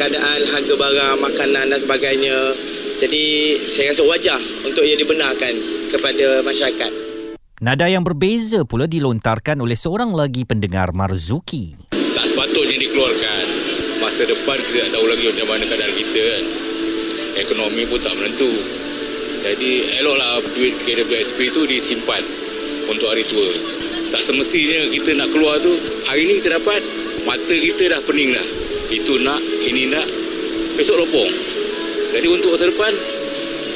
keadaan 0.00 0.40
harga 0.40 0.72
barang, 0.72 1.16
makanan 1.20 1.68
dan 1.68 1.76
sebagainya. 1.76 2.56
Jadi 3.00 3.56
saya 3.64 3.96
rasa 3.96 4.04
wajar 4.04 4.40
untuk 4.60 4.84
ia 4.84 4.92
dibenarkan 4.92 5.56
kepada 5.88 6.44
masyarakat. 6.44 6.92
Nada 7.64 7.88
yang 7.88 8.04
berbeza 8.04 8.68
pula 8.68 8.84
dilontarkan 8.84 9.56
oleh 9.64 9.72
seorang 9.72 10.12
lagi 10.12 10.44
pendengar 10.44 10.92
Marzuki. 10.92 11.80
Tak 11.96 12.28
sepatutnya 12.28 12.76
dikeluarkan. 12.76 13.44
Masa 14.04 14.28
depan 14.28 14.60
kita 14.60 14.84
tak 14.84 15.00
tahu 15.00 15.08
lagi 15.08 15.24
macam 15.32 15.46
mana 15.48 15.64
keadaan 15.64 15.94
kita 15.96 16.20
kan. 16.20 16.44
Ekonomi 17.40 17.88
pun 17.88 18.00
tak 18.04 18.12
menentu. 18.20 18.52
Jadi 19.48 19.72
eloklah 20.04 20.44
duit 20.52 20.76
KWSP 20.84 21.56
tu 21.56 21.64
disimpan 21.64 22.20
untuk 22.84 23.08
hari 23.08 23.24
tua. 23.24 23.48
Tak 24.12 24.20
semestinya 24.20 24.92
kita 24.92 25.16
nak 25.16 25.32
keluar 25.32 25.56
tu 25.56 25.72
hari 26.04 26.28
ni 26.28 26.44
kita 26.44 26.60
dapat 26.60 26.84
mata 27.24 27.54
kita 27.56 27.96
dah 27.96 28.00
pening 28.04 28.36
dah. 28.36 28.48
Itu 28.92 29.16
nak, 29.24 29.40
ini 29.64 29.88
nak, 29.88 30.04
besok 30.76 31.00
lopong. 31.08 31.49
Jadi 32.10 32.26
untuk 32.26 32.54
masa 32.54 32.66
depan 32.66 32.92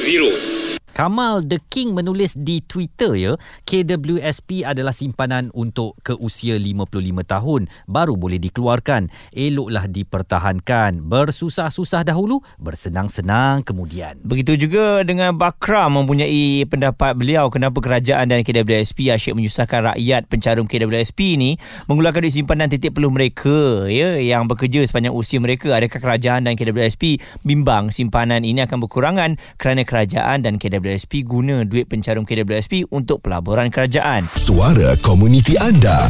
zero. 0.03 0.54
Kamal 0.95 1.43
The 1.43 1.59
King 1.59 1.91
menulis 1.91 2.39
di 2.39 2.63
Twitter 2.63 3.19
ya, 3.19 3.35
KWSP 3.67 4.63
adalah 4.63 4.95
simpanan 4.95 5.51
untuk 5.51 5.91
ke 5.99 6.15
usia 6.15 6.55
55 6.55 7.03
tahun 7.27 7.67
baru 7.83 8.15
boleh 8.15 8.39
dikeluarkan. 8.39 9.11
Eloklah 9.35 9.91
dipertahankan. 9.91 11.03
Bersusah-susah 11.03 12.07
dahulu, 12.07 12.39
bersenang-senang 12.63 13.67
kemudian. 13.67 14.23
Begitu 14.23 14.55
juga 14.55 15.03
dengan 15.03 15.35
Bakra 15.35 15.91
mempunyai 15.91 16.63
pendapat 16.63 17.11
beliau 17.19 17.51
kenapa 17.51 17.83
kerajaan 17.83 18.31
dan 18.31 18.47
KWSP 18.47 19.11
asyik 19.11 19.35
menyusahkan 19.35 19.91
rakyat 19.91 20.31
pencarum 20.31 20.63
KWSP 20.63 21.35
ni 21.35 21.59
mengeluarkan 21.91 22.23
duit 22.23 22.39
simpanan 22.39 22.71
titik 22.71 22.95
peluh 22.95 23.11
mereka 23.11 23.83
ya 23.91 24.15
yang 24.15 24.47
bekerja 24.47 24.87
sepanjang 24.87 25.11
usia 25.11 25.43
mereka. 25.43 25.75
Adakah 25.75 25.99
kerajaan 25.99 26.47
dan 26.47 26.55
KWSP 26.55 27.19
bimbang 27.43 27.91
simpanan 27.91 28.47
ini 28.47 28.63
akan 28.63 28.79
berkurangan 28.79 29.35
kerana 29.59 29.83
kerajaan 29.83 30.39
dan 30.39 30.55
KWSP 30.55 30.84
KWSP 30.85 31.25
guna 31.25 31.65
duit 31.65 31.89
pencarum 31.89 32.29
KWSP 32.29 32.85
untuk 32.93 33.25
pelaburan 33.25 33.73
kerajaan. 33.73 34.21
Suara 34.37 34.93
komuniti 35.01 35.57
anda. 35.57 36.05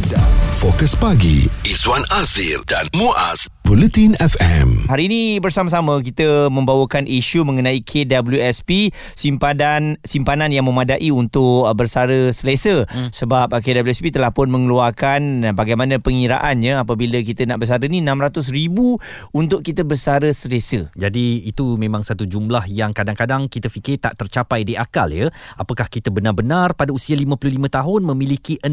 Fokus 0.60 0.92
pagi 0.92 1.48
Izwan 1.64 2.04
Azir 2.12 2.60
dan 2.68 2.84
Muaz 2.92 3.48
Bulletin 3.66 4.14
FM. 4.22 4.86
Hari 4.86 5.10
ini 5.10 5.42
bersama-sama 5.42 5.98
kita 5.98 6.46
membawakan 6.54 7.02
isu 7.02 7.42
mengenai 7.42 7.82
KWSP 7.82 8.94
simpanan 9.18 9.98
simpanan 10.06 10.54
yang 10.54 10.70
memadai 10.70 11.10
untuk 11.10 11.66
uh, 11.66 11.74
bersara 11.74 12.30
selesa 12.30 12.86
hmm. 12.86 13.10
sebab 13.10 13.50
uh, 13.50 13.58
KWSP 13.58 14.14
telah 14.14 14.30
pun 14.30 14.54
mengeluarkan 14.54 15.50
uh, 15.50 15.50
bagaimana 15.50 15.98
pengiraannya 15.98 16.78
apabila 16.78 17.18
kita 17.26 17.42
nak 17.42 17.58
bersara 17.58 17.82
ni 17.90 17.98
600 18.06 18.54
ribu 18.54 19.02
untuk 19.34 19.66
kita 19.66 19.82
bersara 19.82 20.30
selesa. 20.30 20.86
Jadi 20.94 21.42
itu 21.50 21.74
memang 21.74 22.06
satu 22.06 22.22
jumlah 22.22 22.70
yang 22.70 22.94
kadang-kadang 22.94 23.50
kita 23.50 23.66
fikir 23.66 23.98
tak 23.98 24.14
tercapai 24.14 24.62
di 24.62 24.78
akal 24.78 25.10
ya. 25.10 25.26
Apakah 25.58 25.90
kita 25.90 26.14
benar-benar 26.14 26.78
pada 26.78 26.94
usia 26.94 27.18
55 27.18 27.50
tahun 27.50 28.00
memiliki 28.14 28.62
600 28.62 28.70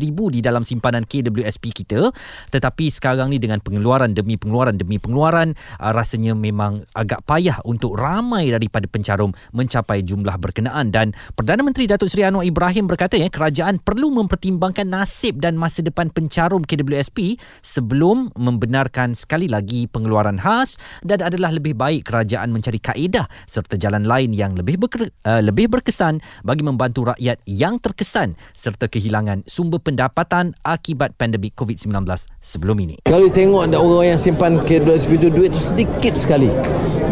ribu 0.00 0.32
di 0.32 0.40
dalam 0.40 0.64
simpanan 0.64 1.04
KWSP 1.04 1.84
kita 1.84 2.08
tetapi 2.48 2.88
sekarang 2.88 3.28
ni 3.28 3.36
dengan 3.36 3.60
pengeluaran 3.60 4.21
demi 4.22 4.38
pengeluaran 4.38 4.78
demi 4.78 4.96
pengeluaran 5.02 5.58
uh, 5.82 5.92
rasanya 5.92 6.32
memang 6.38 6.86
agak 6.94 7.26
payah 7.26 7.58
untuk 7.66 7.98
ramai 7.98 8.48
daripada 8.54 8.86
pencarum 8.86 9.34
mencapai 9.52 10.06
jumlah 10.06 10.38
berkenaan 10.38 10.94
dan 10.94 11.10
Perdana 11.34 11.66
Menteri 11.66 11.90
Datuk 11.90 12.08
Seri 12.08 12.22
Anwar 12.22 12.46
Ibrahim 12.46 12.86
berkata 12.86 13.18
ya 13.18 13.26
kerajaan 13.28 13.82
perlu 13.82 14.14
mempertimbangkan 14.14 14.86
nasib 14.86 15.42
dan 15.42 15.58
masa 15.58 15.82
depan 15.82 16.08
pencarum 16.08 16.62
KWSP 16.62 17.36
sebelum 17.60 18.30
membenarkan 18.38 19.12
sekali 19.18 19.50
lagi 19.50 19.90
pengeluaran 19.90 20.38
khas 20.38 20.78
dan 21.02 21.20
adalah 21.20 21.50
lebih 21.50 21.74
baik 21.74 22.06
kerajaan 22.06 22.54
mencari 22.54 22.78
kaedah 22.78 23.26
serta 23.44 23.76
jalan 23.76 24.06
lain 24.06 24.30
yang 24.30 24.54
lebih 24.54 24.78
uh, 24.78 25.42
lebih 25.42 25.68
berkesan 25.72 26.22
bagi 26.46 26.62
membantu 26.62 27.12
rakyat 27.12 27.42
yang 27.48 27.80
terkesan 27.82 28.38
serta 28.52 28.86
kehilangan 28.86 29.42
sumber 29.48 29.80
pendapatan 29.82 30.52
akibat 30.62 31.16
pandemik 31.16 31.56
COVID-19 31.56 32.04
sebelum 32.38 32.76
ini. 32.82 32.96
Kalau 33.08 33.28
tengok 33.32 33.68
ada 33.68 33.78
orang 33.80 34.11
yang 34.11 34.11
simpan 34.18 34.60
KWSP 34.62 35.20
itu 35.20 35.28
duit 35.28 35.52
itu 35.52 35.60
sedikit 35.60 36.14
sekali. 36.16 36.48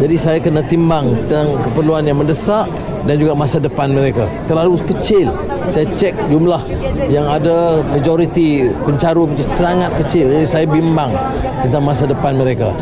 Jadi 0.01 0.15
saya 0.17 0.39
kena 0.41 0.65
timbang 0.65 1.13
tentang 1.25 1.61
keperluan 1.61 2.09
yang 2.09 2.17
mendesak 2.17 2.65
dan 3.05 3.15
juga 3.17 3.33
masa 3.33 3.57
depan 3.57 3.91
mereka. 3.91 4.29
Terlalu 4.45 4.81
kecil. 4.85 5.31
Saya 5.71 5.87
cek 5.87 6.27
jumlah 6.27 6.61
yang 7.07 7.25
ada 7.25 7.79
majoriti 7.85 8.67
pencarum 8.83 9.33
itu 9.37 9.45
sangat 9.45 9.93
kecil. 9.95 10.27
Jadi 10.27 10.45
saya 10.45 10.65
bimbang 10.67 11.13
tentang 11.63 11.83
masa 11.85 12.09
depan 12.09 12.35
mereka. 12.35 12.73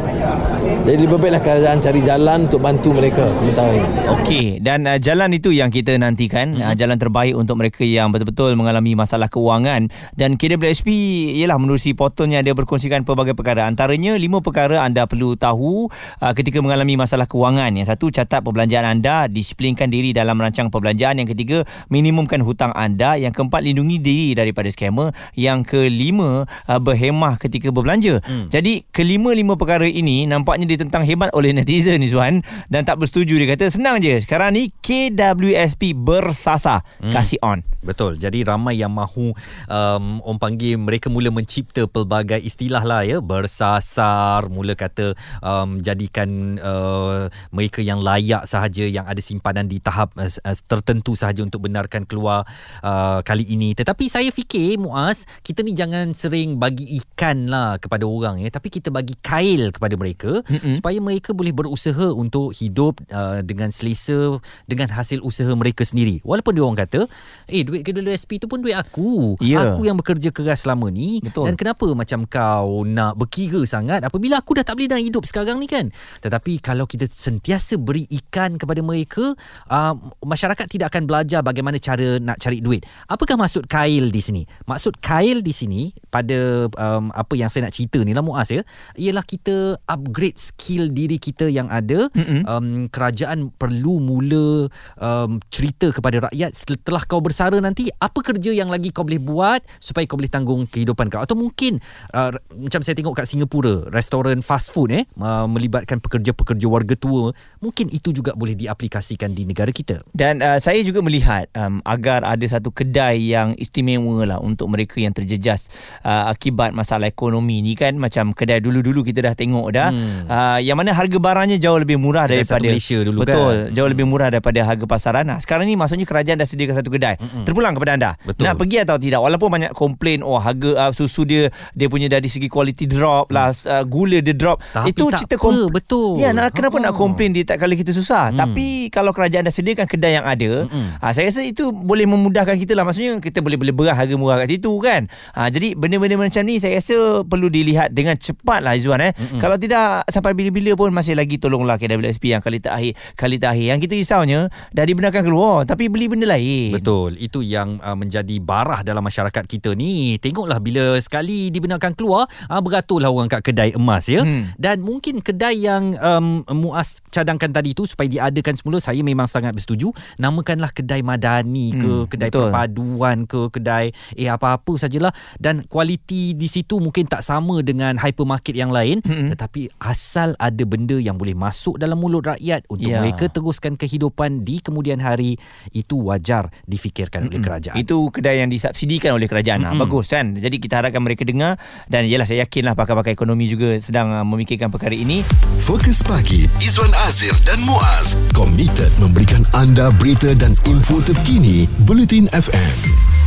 Jadi 0.89 1.05
lebih 1.05 1.21
baiklah 1.21 1.43
kerajaan 1.43 1.77
cari 1.85 2.01
jalan 2.01 2.49
untuk 2.49 2.65
bantu 2.65 2.89
mereka 2.97 3.29
sementara 3.37 3.69
ini. 3.77 3.89
Okey, 4.09 4.45
dan 4.57 4.89
uh, 4.89 4.97
jalan 4.97 5.29
itu 5.37 5.53
yang 5.53 5.69
kita 5.69 5.93
nantikan, 5.99 6.57
mm-hmm. 6.57 6.65
uh, 6.65 6.73
jalan 6.73 6.97
terbaik 6.97 7.37
untuk 7.37 7.61
mereka 7.61 7.85
yang 7.85 8.09
betul-betul 8.09 8.57
mengalami 8.57 8.97
masalah 8.97 9.29
keuangan 9.29 9.91
dan 10.17 10.33
KWSP 10.33 10.89
ialah 11.37 11.61
menerusi 11.61 11.93
portalnya 11.93 12.41
dia 12.41 12.57
berkongsikan 12.57 13.05
pelbagai 13.05 13.37
perkara. 13.37 13.69
Antaranya 13.69 14.17
lima 14.17 14.41
perkara 14.41 14.81
anda 14.81 15.05
perlu 15.05 15.37
tahu 15.37 15.93
uh, 15.93 16.33
ketika 16.33 16.57
mengalami 16.57 16.97
masalah 16.97 17.29
keuangan. 17.29 17.69
Yang 17.69 17.93
satu, 17.93 18.09
catat 18.09 18.41
perbelanjaan 18.41 18.87
anda, 18.89 19.29
disiplinkan 19.29 19.93
diri 19.93 20.08
diri 20.09 20.17
dalam 20.17 20.33
merancang 20.41 20.73
perbelanjaan. 20.73 21.21
Yang 21.21 21.37
ketiga, 21.37 21.57
minimumkan 21.93 22.41
hutang 22.41 22.73
anda. 22.73 23.13
Yang 23.13 23.37
keempat, 23.37 23.61
lindungi 23.61 24.01
diri 24.01 24.33
daripada 24.33 24.65
skamer. 24.73 25.13
Yang 25.37 25.77
kelima, 25.77 26.49
uh, 26.65 26.81
berhemah 26.81 27.37
ketika 27.37 27.69
berbelanja. 27.69 28.25
Hmm. 28.25 28.49
Jadi, 28.49 28.89
kelima-lima 28.89 29.53
perkara 29.53 29.85
ini 29.85 30.25
nampaknya 30.25 30.65
ditentang 30.65 31.05
hebat 31.05 31.29
oleh 31.37 31.53
netizen 31.53 32.01
Izwan 32.01 32.41
dan 32.73 32.81
tak 32.81 32.97
bersetuju. 32.97 33.37
Dia 33.37 33.53
kata, 33.53 33.69
senang 33.69 34.01
je. 34.01 34.17
Sekarang 34.25 34.57
ni 34.57 34.73
KWSP 34.81 35.93
bersasar. 35.93 36.81
Hmm. 36.97 37.13
Kasih 37.13 37.37
on. 37.45 37.61
Betul. 37.79 38.19
Jadi 38.19 38.43
ramai 38.43 38.79
yang 38.79 38.91
mahu 38.91 39.31
um, 39.71 40.05
orang 40.23 40.39
panggil 40.39 40.75
mereka 40.79 41.07
mula 41.07 41.31
mencipta 41.31 41.87
pelbagai 41.87 42.39
istilah 42.39 42.83
lah 42.83 43.03
ya. 43.03 43.19
Bersasar, 43.19 44.47
mula 44.47 44.75
kata 44.75 45.15
um, 45.43 45.79
jadikan 45.79 46.59
uh, 46.59 47.27
mereka 47.51 47.83
yang 47.83 47.99
layak 47.99 48.47
sahaja 48.47 48.87
yang 48.87 49.03
ada 49.07 49.19
simpanan 49.19 49.67
di 49.67 49.79
tahap 49.83 49.98
uh, 50.07 50.55
tertentu 50.67 51.17
sahaja 51.17 51.43
untuk 51.43 51.67
benarkan 51.67 52.07
keluar 52.07 52.47
uh, 52.85 53.19
kali 53.25 53.43
ini. 53.49 53.75
Tetapi 53.75 54.07
saya 54.07 54.29
fikir 54.29 54.79
Muaz, 54.79 55.27
kita 55.43 55.65
ni 55.65 55.75
jangan 55.75 56.15
sering 56.15 56.61
bagi 56.61 56.99
ikan 57.03 57.49
lah 57.49 57.75
kepada 57.81 58.05
orang 58.07 58.39
ya. 58.39 58.49
Tapi 58.53 58.71
kita 58.71 58.93
bagi 58.93 59.17
kail 59.19 59.75
kepada 59.75 59.95
mereka 59.99 60.39
Mm-mm. 60.45 60.77
supaya 60.77 60.97
mereka 61.01 61.35
boleh 61.35 61.51
berusaha 61.51 62.13
untuk 62.13 62.55
hidup 62.55 63.01
uh, 63.11 63.41
dengan 63.43 63.73
selesa 63.73 64.39
dengan 64.69 64.91
hasil 64.93 65.19
usaha 65.25 65.49
mereka 65.55 65.83
sendiri. 65.83 66.21
Walaupun 66.21 66.53
dia 66.55 66.63
orang 66.63 66.79
kata, 66.79 67.09
eh 67.49 67.65
duit 67.65 67.81
KWSP 67.81 68.43
tu 68.43 68.47
pun 68.47 68.61
duit 68.61 68.77
aku. 68.77 69.39
Ya. 69.41 69.73
Aku 69.73 69.87
yang 69.87 69.97
bekerja 69.97 70.29
keras 70.29 70.67
selama 70.67 70.91
ni 70.93 71.23
Betul. 71.23 71.49
dan 71.49 71.55
kenapa 71.57 71.87
macam 71.95 72.27
kau 72.29 72.83
nak 72.85 73.17
berkira 73.17 73.63
sangat 73.65 74.03
apabila 74.05 74.37
aku 74.39 74.59
dah 74.59 74.65
tak 74.65 74.77
boleh 74.77 74.89
nak 74.91 75.01
hidup 75.01 75.23
sekarang 75.25 75.57
ni 75.57 75.65
kan. 75.65 75.89
Tetapi 76.21 76.61
kalau 76.61 76.85
kita 76.85 77.07
sentiasa 77.09 77.79
beri 77.79 78.05
ikan 78.09 78.59
kepada 78.59 78.83
mereka, 78.85 79.33
uh, 79.71 79.88
masyarakat 80.23 80.65
tidak 80.65 80.93
akan 80.93 81.05
belajar 81.07 81.39
bagaimana 81.45 81.77
cara 81.79 82.17
nak 82.19 82.41
cari 82.41 82.59
duit. 82.59 82.83
Apakah 83.07 83.39
maksud 83.39 83.69
kail 83.69 84.09
di 84.09 84.21
sini? 84.21 84.43
Maksud 84.65 84.99
kail 84.99 85.45
di 85.45 85.53
sini 85.53 85.81
pada 86.09 86.67
um, 86.73 87.13
apa 87.13 87.33
yang 87.37 87.47
saya 87.47 87.69
nak 87.69 87.75
cerita 87.75 88.01
ni 88.01 88.11
lah 88.11 88.25
Muaz 88.25 88.49
ya, 88.51 88.65
ialah 88.97 89.23
kita 89.23 89.77
upgrade 89.85 90.37
skill 90.37 90.91
diri 90.91 91.21
kita 91.21 91.47
yang 91.47 91.69
ada. 91.71 92.11
Um, 92.49 92.89
kerajaan 92.91 93.53
perlu 93.55 94.01
mula 94.03 94.67
um, 94.99 95.39
cerita 95.47 95.93
kepada 95.93 96.29
rakyat 96.29 96.51
setelah 96.53 97.03
kau 97.07 97.23
bersara 97.23 97.55
nanti 97.63 97.87
apa 97.95 98.19
kerja 98.19 98.51
yang 98.51 98.67
lagi 98.67 98.91
kau 98.91 99.07
boleh 99.07 99.21
buat 99.21 99.61
supaya 99.79 100.03
kau 100.05 100.19
boleh 100.19 100.31
tanggung 100.31 100.67
kehidupan 100.67 101.07
kau 101.07 101.23
atau 101.23 101.39
mungkin 101.39 101.79
uh, 102.11 102.35
macam 102.59 102.81
saya 102.83 102.95
tengok 102.99 103.15
kat 103.15 103.25
Singapura 103.25 103.87
restoran 103.89 104.43
fast 104.43 104.75
food 104.75 104.91
eh 104.91 105.03
uh, 105.21 105.47
melibatkan 105.47 106.03
pekerja-pekerja 106.03 106.67
warga 106.67 106.95
tua 106.99 107.31
mungkin 107.63 107.87
itu 107.89 108.11
juga 108.11 108.35
boleh 108.35 108.53
diaplikasikan 108.53 109.31
di 109.31 109.47
negara 109.47 109.71
kita 109.71 109.78
Dan 110.11 110.39
uh, 110.39 110.57
saya 110.57 110.81
juga 110.81 110.99
melihat 110.99 111.47
um, 111.55 111.79
agar 111.83 112.23
ada 112.23 112.45
satu 112.45 112.69
kedai 112.69 113.31
yang 113.31 113.55
istimewa 113.55 114.25
lah 114.25 114.39
untuk 114.39 114.67
mereka 114.67 114.99
yang 114.99 115.13
terjejas 115.13 115.71
uh, 116.03 116.27
akibat 116.27 116.71
masalah 116.71 117.07
ekonomi 117.07 117.59
ni 117.59 117.73
kan 117.73 117.95
macam 117.95 118.31
kedai 118.31 118.59
dulu-dulu 118.59 119.01
kita 119.01 119.23
dah 119.23 119.33
tengok 119.33 119.67
dah 119.71 119.89
hmm. 119.89 120.27
uh, 120.27 120.59
yang 120.59 120.75
mana 120.75 120.91
harga 120.91 121.17
barangnya 121.17 121.57
jauh 121.57 121.79
lebih 121.79 121.95
murah 121.95 122.27
Kedai 122.27 122.43
daripada 122.43 122.67
Malaysia 122.67 122.97
dulu 123.01 123.17
betul 123.23 123.53
kan? 123.67 123.75
jauh 123.75 123.89
lebih 123.89 124.05
murah 124.05 124.29
daripada 124.29 124.59
harga 124.63 124.85
pasaran 124.85 125.25
nah 125.25 125.37
sekarang 125.39 125.65
ni 125.65 125.75
maksudnya 125.75 126.05
kerajaan 126.05 126.37
dah 126.39 126.47
sediakan 126.47 126.75
satu 126.79 126.89
kedai 126.91 127.15
Mm-mm. 127.19 127.43
terpulang 127.47 127.73
kepada 127.75 127.91
anda 127.95 128.11
Betul. 128.23 128.43
nak 128.47 128.55
pergi 128.59 128.77
atau 128.83 128.95
tidak 128.99 129.19
walaupun 129.21 129.49
banyak 129.49 129.71
komplain 129.73 130.19
oh 130.21 130.39
harga 130.39 130.89
uh, 130.89 130.91
susu 130.91 131.23
dia 131.23 131.47
dia 131.73 131.87
punya 131.87 132.07
dari 132.07 132.27
segi 132.27 132.47
kualiti 132.47 132.85
drop 132.85 133.29
lah 133.31 133.51
uh, 133.51 133.83
gula 133.85 134.19
dia 134.19 134.35
drop 134.35 134.59
Tapi 134.59 134.91
itu 134.91 135.07
tak 135.09 135.25
cerita 135.25 135.35
apa, 135.39 135.71
betul. 135.71 136.19
ya 136.19 136.29
nak, 136.31 136.51
kenapa 136.51 136.77
Ha. 136.79 136.85
nak 136.87 136.93
komplain 136.95 137.35
dia 137.35 137.43
tak 137.43 137.59
kala 137.59 137.75
kita 137.75 137.91
susah 137.91 138.31
Hmm. 138.31 138.37
tapi 138.37 138.91
kalau 138.91 139.09
kerajaan 139.11 139.47
dah 139.47 139.53
sediakan 139.69 139.85
kedai 139.85 140.17
yang 140.17 140.25
ada 140.25 140.65
Mm-mm. 140.65 140.97
ha, 140.97 141.13
saya 141.13 141.29
rasa 141.29 141.45
itu 141.45 141.69
boleh 141.69 142.09
memudahkan 142.09 142.57
kita 142.57 142.73
lah 142.73 142.89
maksudnya 142.89 143.21
kita 143.21 143.45
boleh 143.45 143.61
boleh 143.61 143.73
berah 143.73 143.93
harga 143.93 144.15
murah 144.17 144.41
kat 144.41 144.57
situ 144.57 144.73
kan 144.81 145.05
ha, 145.37 145.53
jadi 145.53 145.77
benda-benda 145.77 146.17
macam 146.17 146.41
ni 146.41 146.57
saya 146.57 146.81
rasa 146.81 147.21
perlu 147.23 147.53
dilihat 147.53 147.93
dengan 147.93 148.17
cepat 148.17 148.65
lah 148.65 148.73
Izzuan 148.73 149.05
eh. 149.05 149.13
Mm-mm. 149.13 149.37
kalau 149.37 149.61
tidak 149.61 150.09
sampai 150.09 150.33
bila-bila 150.33 150.73
pun 150.73 150.89
masih 150.89 151.13
lagi 151.13 151.37
tolonglah 151.37 151.77
KWSP 151.77 152.33
yang 152.33 152.41
kali 152.41 152.57
terakhir 152.57 152.97
kali 153.13 153.37
terakhir 153.37 153.77
yang 153.77 153.79
kita 153.79 153.93
risaunya 153.93 154.49
dah 154.73 154.85
dibenarkan 154.89 155.21
keluar 155.21 155.69
tapi 155.69 155.85
beli 155.85 156.09
benda 156.09 156.25
lain 156.25 156.79
Betul, 156.79 157.19
itu 157.19 157.43
yang 157.45 157.77
uh, 157.83 157.93
menjadi 157.93 158.39
barah 158.39 158.81
dalam 158.87 159.03
masyarakat 159.03 159.43
kita 159.43 159.75
ni. 159.75 160.15
Tengoklah 160.17 160.63
bila 160.63 160.95
sekali 161.03 161.51
dibenarkan 161.51 161.93
keluar, 161.93 162.25
uh, 162.47 162.61
beraturlah 162.63 163.11
orang 163.11 163.27
kat 163.27 163.45
kedai 163.45 163.75
emas 163.75 164.07
ya. 164.07 164.23
Hmm. 164.23 164.49
Dan 164.55 164.81
mungkin 164.81 165.19
kedai 165.19 165.59
yang 165.59 165.93
um, 165.99 166.41
Muaz 166.55 166.97
cadangkan 167.11 167.51
tadi 167.51 167.75
tu 167.75 167.85
supaya 167.85 168.07
diadakan 168.09 168.55
semula, 168.55 168.79
saya 168.79 169.03
memang 169.03 169.27
sangat 169.29 169.48
bersetuju. 169.55 169.89
Namakanlah 170.17 170.71
kedai 170.71 171.01
madani 171.01 171.73
ke, 171.73 171.93
Hmm, 172.03 172.07
kedai 172.07 172.29
betul. 172.29 172.49
perpaduan 172.49 173.17
ke, 173.25 173.41
kedai 173.49 173.85
eh 174.13 174.29
apa-apa 174.29 174.77
sajalah 174.77 175.11
dan 175.37 175.63
kualiti 175.65 176.33
di 176.33 176.47
situ 176.47 176.77
mungkin 176.77 177.05
tak 177.05 177.21
sama 177.21 177.61
dengan 177.61 177.97
hypermarket 177.97 178.55
yang 178.55 178.69
lain, 178.69 179.01
Hmm. 179.01 179.29
tetapi 179.31 179.69
asal 179.81 180.35
ada 180.37 180.63
benda 180.65 180.97
yang 180.97 181.15
boleh 181.15 181.33
masuk 181.33 181.77
dalam 181.77 181.97
mulut 181.97 182.25
rakyat 182.25 182.65
untuk 182.67 182.89
Ya. 182.89 183.01
mereka 183.01 183.27
teruskan 183.27 183.75
kehidupan 183.75 184.43
di 184.43 184.59
kemudian 184.59 184.99
hari 184.99 185.35
itu 185.71 185.95
wajar 185.99 186.49
difikirkan 186.65 187.27
oleh 187.27 187.39
kerajaan. 187.39 187.77
Itu 187.77 188.09
kedai 188.09 188.41
yang 188.41 188.49
disubsidikan 188.49 189.13
oleh 189.13 189.27
kerajaan. 189.27 189.61
Mm-hmm. 189.61 189.79
Bagus 189.79 190.07
kan? 190.09 190.35
Jadi 190.35 190.57
kita 190.57 190.81
harapkan 190.81 191.01
mereka 191.01 191.23
dengar 191.23 191.55
dan 191.85 192.05
yalah 192.05 192.25
saya 192.25 192.43
yakinlah 192.43 192.73
pakar-pakar 192.73 193.13
ekonomi 193.13 193.47
juga 193.47 193.77
sedang 193.79 194.09
uh, 194.11 194.25
memikirkan 194.25 194.69
perkara 194.69 194.93
ini. 194.93 195.21
Fokus 195.63 196.01
pagi 196.01 196.49
Izwan 196.59 196.91
Azir 197.05 197.33
dan 197.45 197.61
Muaz 197.61 198.17
komited 198.33 198.89
memberikan 198.97 199.38
anda 199.53 199.91
berita 199.99 200.31
dan 200.35 200.55
info 200.65 200.99
terkini 201.03 201.67
Bulletin 201.85 202.31
FM. 202.31 203.18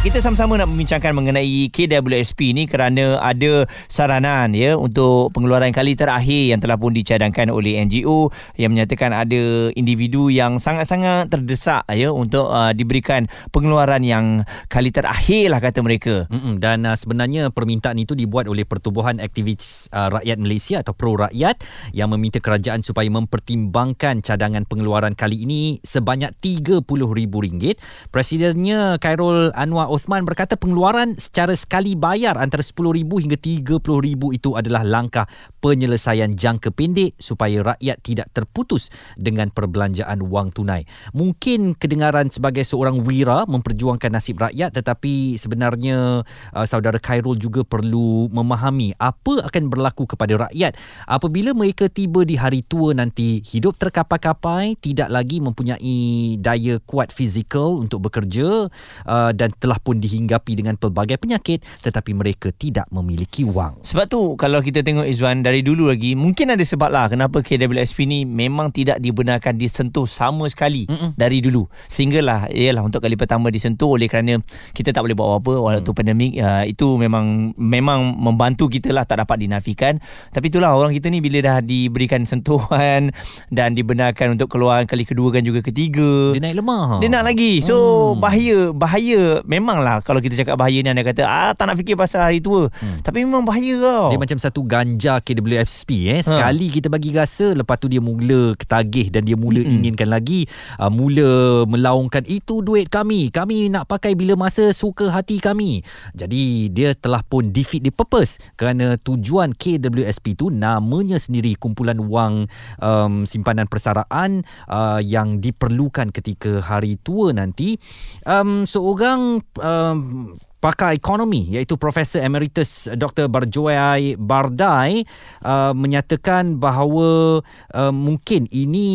Kita 0.00 0.16
sama-sama 0.24 0.56
nak 0.56 0.72
membincangkan 0.72 1.12
mengenai 1.12 1.68
KWSP 1.68 2.56
ni 2.56 2.64
kerana 2.64 3.20
ada 3.20 3.68
saranan 3.84 4.56
ya 4.56 4.72
untuk 4.72 5.28
pengeluaran 5.36 5.76
kali 5.76 5.92
terakhir 5.92 6.56
yang 6.56 6.56
telah 6.56 6.80
pun 6.80 6.96
dicadangkan 6.96 7.52
oleh 7.52 7.76
NGO 7.84 8.32
yang 8.56 8.72
menyatakan 8.72 9.12
ada 9.12 9.68
individu 9.76 10.32
yang 10.32 10.56
sangat-sangat 10.56 11.28
terdesak 11.28 11.84
ya 11.92 12.08
untuk 12.16 12.48
uh, 12.48 12.72
diberikan 12.72 13.28
pengeluaran 13.52 14.00
yang 14.00 14.48
kali 14.72 14.88
terakhir 14.88 15.52
lah 15.52 15.60
kata 15.60 15.84
mereka. 15.84 16.24
Mm-mm. 16.32 16.56
Dan 16.56 16.88
uh, 16.88 16.96
sebenarnya 16.96 17.52
permintaan 17.52 18.00
itu 18.00 18.16
dibuat 18.16 18.48
oleh 18.48 18.64
Pertubuhan 18.64 19.20
Aktivis 19.20 19.92
uh, 19.92 20.08
Rakyat 20.16 20.40
Malaysia 20.40 20.80
atau 20.80 20.96
Pro 20.96 21.12
Rakyat 21.12 21.60
yang 21.92 22.08
meminta 22.08 22.40
kerajaan 22.40 22.80
supaya 22.80 23.12
mempertimbangkan 23.12 24.24
cadangan 24.24 24.64
pengeluaran 24.64 25.12
kali 25.12 25.44
ini 25.44 25.76
sebanyak 25.84 26.32
RM30,000. 26.40 27.76
Presidennya 28.08 28.96
Khairul 28.96 29.52
Anwar 29.52 29.89
Osman 29.90 30.22
berkata 30.22 30.54
pengeluaran 30.54 31.18
secara 31.18 31.52
sekali 31.58 31.98
bayar 31.98 32.38
antara 32.38 32.62
RM10,000 32.62 33.10
hingga 33.10 33.38
RM30,000 33.38 34.22
itu 34.30 34.54
adalah 34.54 34.86
langkah 34.86 35.26
penyelesaian 35.60 36.32
jangka 36.32 36.72
pendek 36.72 37.14
supaya 37.20 37.76
rakyat 37.76 38.00
tidak 38.00 38.28
terputus 38.32 38.88
dengan 39.14 39.52
perbelanjaan 39.52 40.24
wang 40.26 40.50
tunai. 40.50 40.88
Mungkin 41.12 41.76
kedengaran 41.76 42.32
sebagai 42.32 42.64
seorang 42.64 43.04
wira 43.04 43.44
memperjuangkan 43.44 44.10
nasib 44.10 44.40
rakyat 44.40 44.72
tetapi 44.74 45.36
sebenarnya 45.36 46.24
uh, 46.56 46.66
saudara 46.66 46.96
Khairul 46.96 47.36
juga 47.36 47.62
perlu 47.62 48.32
memahami 48.32 48.96
apa 48.96 49.44
akan 49.46 49.68
berlaku 49.68 50.08
kepada 50.08 50.48
rakyat 50.48 50.74
apabila 51.04 51.52
mereka 51.52 51.86
tiba 51.92 52.24
di 52.24 52.40
hari 52.40 52.64
tua 52.64 52.96
nanti 52.96 53.44
hidup 53.44 53.76
terkapai-kapai 53.76 54.80
tidak 54.80 55.12
lagi 55.12 55.44
mempunyai 55.44 56.36
daya 56.40 56.80
kuat 56.82 57.12
fizikal 57.12 57.76
untuk 57.76 58.08
bekerja 58.08 58.72
uh, 59.06 59.30
dan 59.36 59.52
telah 59.60 59.76
pun 59.78 60.00
dihinggapi 60.00 60.56
dengan 60.56 60.80
pelbagai 60.80 61.20
penyakit 61.20 61.60
tetapi 61.84 62.16
mereka 62.16 62.48
tidak 62.54 62.88
memiliki 62.88 63.44
wang. 63.44 63.76
Sebab 63.84 64.06
tu 64.08 64.20
kalau 64.40 64.64
kita 64.64 64.80
tengok 64.80 65.04
Izwan 65.04 65.44
dari 65.50 65.66
dulu 65.66 65.90
lagi 65.90 66.14
mungkin 66.14 66.54
ada 66.54 66.62
sebab 66.62 66.86
lah 66.86 67.10
kenapa 67.10 67.42
KWSP 67.42 68.06
ni 68.06 68.22
memang 68.22 68.70
tidak 68.70 69.02
dibenarkan 69.02 69.58
disentuh 69.58 70.06
sama 70.06 70.46
sekali 70.46 70.86
Mm-mm. 70.86 71.18
dari 71.18 71.42
dulu. 71.42 71.66
Sehinggalah 71.90 72.46
ialah 72.54 72.86
untuk 72.86 73.02
kali 73.02 73.18
pertama 73.18 73.50
disentuh 73.50 73.98
oleh 73.98 74.06
kerana 74.06 74.38
kita 74.70 74.94
tak 74.94 75.02
boleh 75.02 75.18
buat 75.18 75.42
apa-apa 75.42 75.52
waktu 75.80 75.90
mm. 75.90 75.96
pandemik 75.98 76.32
uh, 76.38 76.64
itu 76.68 76.86
memang 77.00 77.50
memang 77.58 78.14
membantu 78.14 78.70
kita 78.70 78.94
lah 78.94 79.02
tak 79.02 79.26
dapat 79.26 79.42
dinafikan. 79.42 79.98
Tapi 80.30 80.46
itulah 80.46 80.70
orang 80.70 80.94
kita 80.94 81.10
ni 81.10 81.18
bila 81.18 81.42
dah 81.42 81.58
diberikan 81.58 82.22
sentuhan 82.22 83.10
dan 83.56 83.74
dibenarkan 83.74 84.38
untuk 84.38 84.54
keluar 84.54 84.86
kali 84.86 85.02
kedua 85.02 85.34
kan 85.34 85.42
juga 85.42 85.66
ketiga 85.66 86.30
Dia 86.36 86.42
naik 86.46 86.62
lemah. 86.62 87.02
dia 87.02 87.10
nak 87.10 87.26
lagi. 87.26 87.58
So 87.58 88.14
hmm. 88.14 88.22
bahaya 88.22 88.58
bahaya 88.70 89.42
memang 89.48 89.80
memanglah 89.80 90.04
kalau 90.04 90.20
kita 90.20 90.36
cakap 90.36 90.60
bahaya 90.60 90.84
ni 90.84 90.88
anda 90.92 91.00
kata 91.00 91.22
ah 91.24 91.54
tak 91.56 91.70
nak 91.70 91.80
fikir 91.80 91.96
pasal 91.96 92.26
hari 92.26 92.44
tua. 92.44 92.68
Hmm. 92.68 93.00
Tapi 93.00 93.24
memang 93.24 93.46
bahaya 93.46 93.78
tau. 93.80 94.12
Dia 94.12 94.20
macam 94.20 94.38
satu 94.42 94.60
ganja 94.66 95.22
KWSP 95.22 95.39
eh. 95.42 96.20
Sekali 96.20 96.66
ha. 96.68 96.72
kita 96.76 96.88
bagi 96.92 97.10
rasa 97.16 97.56
lepas 97.56 97.76
tu 97.80 97.88
dia 97.88 97.98
mula 97.98 98.52
ketagih 98.54 99.08
dan 99.08 99.24
dia 99.24 99.34
mula 99.34 99.60
hmm. 99.60 99.72
inginkan 99.80 100.08
lagi 100.08 100.44
uh, 100.76 100.92
mula 100.92 101.64
melaungkan 101.66 102.22
itu 102.28 102.60
duit 102.60 102.92
kami. 102.92 103.32
Kami 103.32 103.72
nak 103.72 103.88
pakai 103.88 104.14
bila 104.14 104.36
masa 104.36 104.70
suka 104.76 105.08
hati 105.10 105.40
kami. 105.40 105.80
Jadi 106.12 106.68
dia 106.70 106.92
telah 106.92 107.24
pun 107.24 107.50
defeat 107.50 107.82
the 107.86 107.92
purpose 107.92 108.38
kerana 108.60 109.00
tujuan 109.00 109.56
KWSP 109.56 110.36
tu 110.36 110.52
namanya 110.52 111.16
sendiri 111.16 111.56
kumpulan 111.56 111.96
wang 112.06 112.46
um, 112.82 113.24
simpanan 113.24 113.66
persaraan 113.66 114.44
uh, 114.68 115.00
yang 115.00 115.40
diperlukan 115.40 116.12
ketika 116.12 116.60
hari 116.60 117.00
tua 117.00 117.32
nanti. 117.32 117.80
Um, 118.26 118.68
seorang 118.68 119.42
um, 119.58 120.36
pakar 120.60 120.92
ekonomi 120.92 121.56
iaitu 121.56 121.80
Profesor 121.80 122.20
Emeritus 122.20 122.86
Dr. 122.92 123.32
Barjoai 123.32 124.14
Bardai 124.20 125.02
uh, 125.40 125.72
menyatakan 125.72 126.60
bahawa 126.60 127.40
uh, 127.72 127.92
mungkin 127.92 128.44
ini 128.52 128.88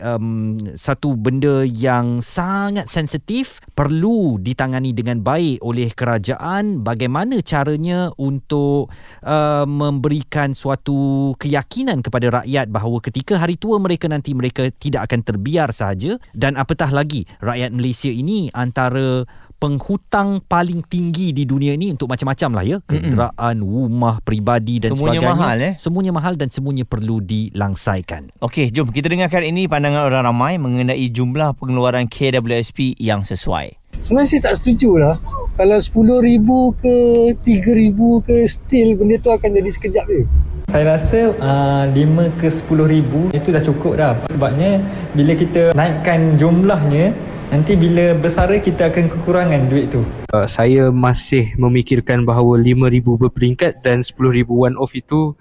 um, 0.00 0.56
satu 0.72 1.14
benda 1.14 1.68
yang 1.68 2.24
sangat 2.24 2.88
sensitif 2.88 3.60
perlu 3.76 4.40
ditangani 4.40 4.96
dengan 4.96 5.20
baik 5.20 5.60
oleh 5.60 5.92
kerajaan 5.92 6.80
bagaimana 6.80 7.44
caranya 7.44 8.08
untuk 8.16 8.88
uh, 9.22 9.68
memberikan 9.68 10.56
suatu 10.56 11.32
keyakinan 11.36 12.00
kepada 12.00 12.42
rakyat 12.42 12.72
bahawa 12.72 13.04
ketika 13.04 13.36
hari 13.36 13.60
tua 13.60 13.76
mereka 13.76 14.08
nanti 14.08 14.32
mereka 14.32 14.72
tidak 14.80 15.12
akan 15.12 15.20
terbiar 15.20 15.68
sahaja 15.76 16.16
dan 16.32 16.56
apatah 16.56 16.88
lagi 16.88 17.28
rakyat 17.44 17.68
Malaysia 17.68 18.08
ini 18.08 18.48
antara 18.56 19.28
penghutang 19.62 20.42
paling 20.42 20.82
tinggi 20.82 21.30
di 21.30 21.46
dunia 21.46 21.78
ini 21.78 21.94
untuk 21.94 22.10
macam-macam 22.10 22.50
lah 22.58 22.64
ya 22.66 22.76
kenderaan 22.82 23.62
rumah 23.62 24.18
peribadi 24.18 24.82
dan 24.82 24.98
semuanya 24.98 25.22
sebagainya 25.22 25.38
mahal 25.38 25.56
eh 25.62 25.74
semuanya 25.78 26.12
mahal 26.12 26.34
dan 26.34 26.50
semuanya 26.50 26.82
perlu 26.82 27.22
dilangsaikan 27.22 28.34
Okey, 28.42 28.74
jom 28.74 28.90
kita 28.90 29.06
dengarkan 29.06 29.46
ini 29.46 29.70
pandangan 29.70 30.10
orang 30.10 30.26
ramai 30.26 30.58
mengenai 30.58 31.06
jumlah 31.14 31.54
pengeluaran 31.54 32.10
KWSP 32.10 32.98
yang 32.98 33.22
sesuai. 33.22 33.94
Sebenarnya 34.02 34.28
saya 34.34 34.42
tak 34.50 34.54
setuju 34.58 34.98
lah. 34.98 35.14
Kalau 35.54 35.78
RM10,000 35.78 36.48
ke 36.80 36.94
RM3,000 37.38 38.00
ke 38.26 38.36
still 38.50 38.88
benda 38.98 39.20
tu 39.22 39.30
akan 39.30 39.48
jadi 39.52 39.70
sekejap 39.70 40.04
je. 40.10 40.24
Saya 40.72 40.96
rasa 40.96 41.20
uh, 41.38 41.84
5 41.86 42.40
ke 42.40 42.48
10 42.48 42.66
ribu 42.88 43.20
itu 43.30 43.48
dah 43.52 43.62
cukup 43.62 43.92
dah. 43.94 44.12
Sebabnya 44.32 44.82
bila 45.12 45.36
kita 45.36 45.76
naikkan 45.76 46.40
jumlahnya, 46.40 47.12
nanti 47.52 47.76
bila 47.76 48.16
bersara 48.16 48.56
kita 48.56 48.88
akan 48.88 49.12
kekurangan 49.12 49.68
duit 49.68 49.92
tu. 49.92 50.00
Uh, 50.32 50.48
saya 50.48 50.88
masih 50.88 51.52
memikirkan 51.60 52.24
bahawa 52.24 52.56
5,000 52.56 53.04
berperingkat 53.04 53.84
dan 53.84 54.00
10,000 54.00 54.48
one 54.48 54.80
off 54.80 54.96
itu 54.96 55.36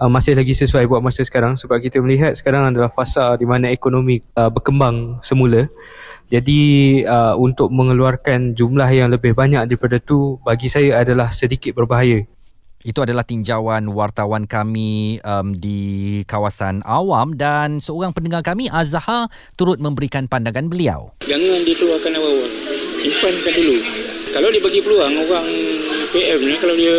uh, 0.00 0.08
masih 0.08 0.40
lagi 0.40 0.56
sesuai 0.56 0.88
buat 0.88 1.04
masa 1.04 1.20
sekarang 1.20 1.60
sebab 1.60 1.76
kita 1.84 2.00
melihat 2.00 2.32
sekarang 2.32 2.72
adalah 2.72 2.88
fasa 2.88 3.36
di 3.36 3.44
mana 3.44 3.68
ekonomi 3.68 4.24
uh, 4.40 4.48
berkembang 4.48 5.20
semula. 5.20 5.68
Jadi 6.32 7.02
uh, 7.04 7.36
untuk 7.36 7.68
mengeluarkan 7.68 8.56
jumlah 8.56 8.88
yang 8.88 9.12
lebih 9.12 9.36
banyak 9.36 9.68
daripada 9.68 10.00
tu 10.00 10.40
bagi 10.40 10.72
saya 10.72 11.04
adalah 11.04 11.28
sedikit 11.28 11.76
berbahaya. 11.76 12.24
Itu 12.80 13.04
adalah 13.04 13.28
tinjauan 13.28 13.92
wartawan 13.92 14.48
kami 14.48 15.20
um, 15.20 15.52
di 15.52 16.24
kawasan 16.24 16.80
awam 16.88 17.36
dan 17.36 17.76
seorang 17.76 18.16
pendengar 18.16 18.40
kami 18.40 18.72
Azhar 18.72 19.28
turut 19.52 19.76
memberikan 19.76 20.24
pandangan 20.24 20.64
beliau. 20.72 21.12
Jangan 21.28 21.60
dikeluarkan 21.60 22.16
awal-awal. 22.16 22.48
Simpankan 22.96 23.52
dulu. 23.52 23.76
Kalau 24.32 24.48
dia 24.48 24.62
bagi 24.64 24.80
peluang 24.80 25.12
orang 25.12 25.48
PM 26.16 26.40
ni 26.40 26.56
kalau 26.56 26.72
dia 26.72 26.96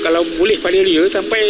kalau 0.00 0.24
boleh 0.40 0.56
pada 0.64 0.80
dia 0.80 1.04
sampai 1.12 1.44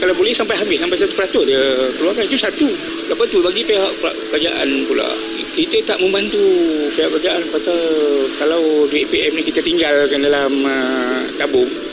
kalau 0.00 0.16
boleh 0.16 0.32
sampai 0.32 0.56
habis 0.56 0.80
sampai 0.80 0.96
100% 0.96 1.48
dia 1.52 1.62
keluarkan 2.00 2.24
itu 2.24 2.38
satu. 2.40 2.68
Lepas 3.12 3.28
tu 3.28 3.44
bagi 3.44 3.60
pihak 3.60 3.92
kerajaan 4.32 4.88
pula 4.88 5.10
kita 5.52 5.84
tak 5.84 6.00
membantu 6.00 6.40
pihak 6.96 7.12
kerajaan 7.12 7.44
pasal 7.52 7.76
kalau 8.40 8.88
duit 8.88 9.04
PM 9.12 9.36
ni 9.36 9.44
kita 9.44 9.60
tinggalkan 9.60 10.24
dalam 10.24 10.52
uh, 10.64 11.28
tabung 11.36 11.85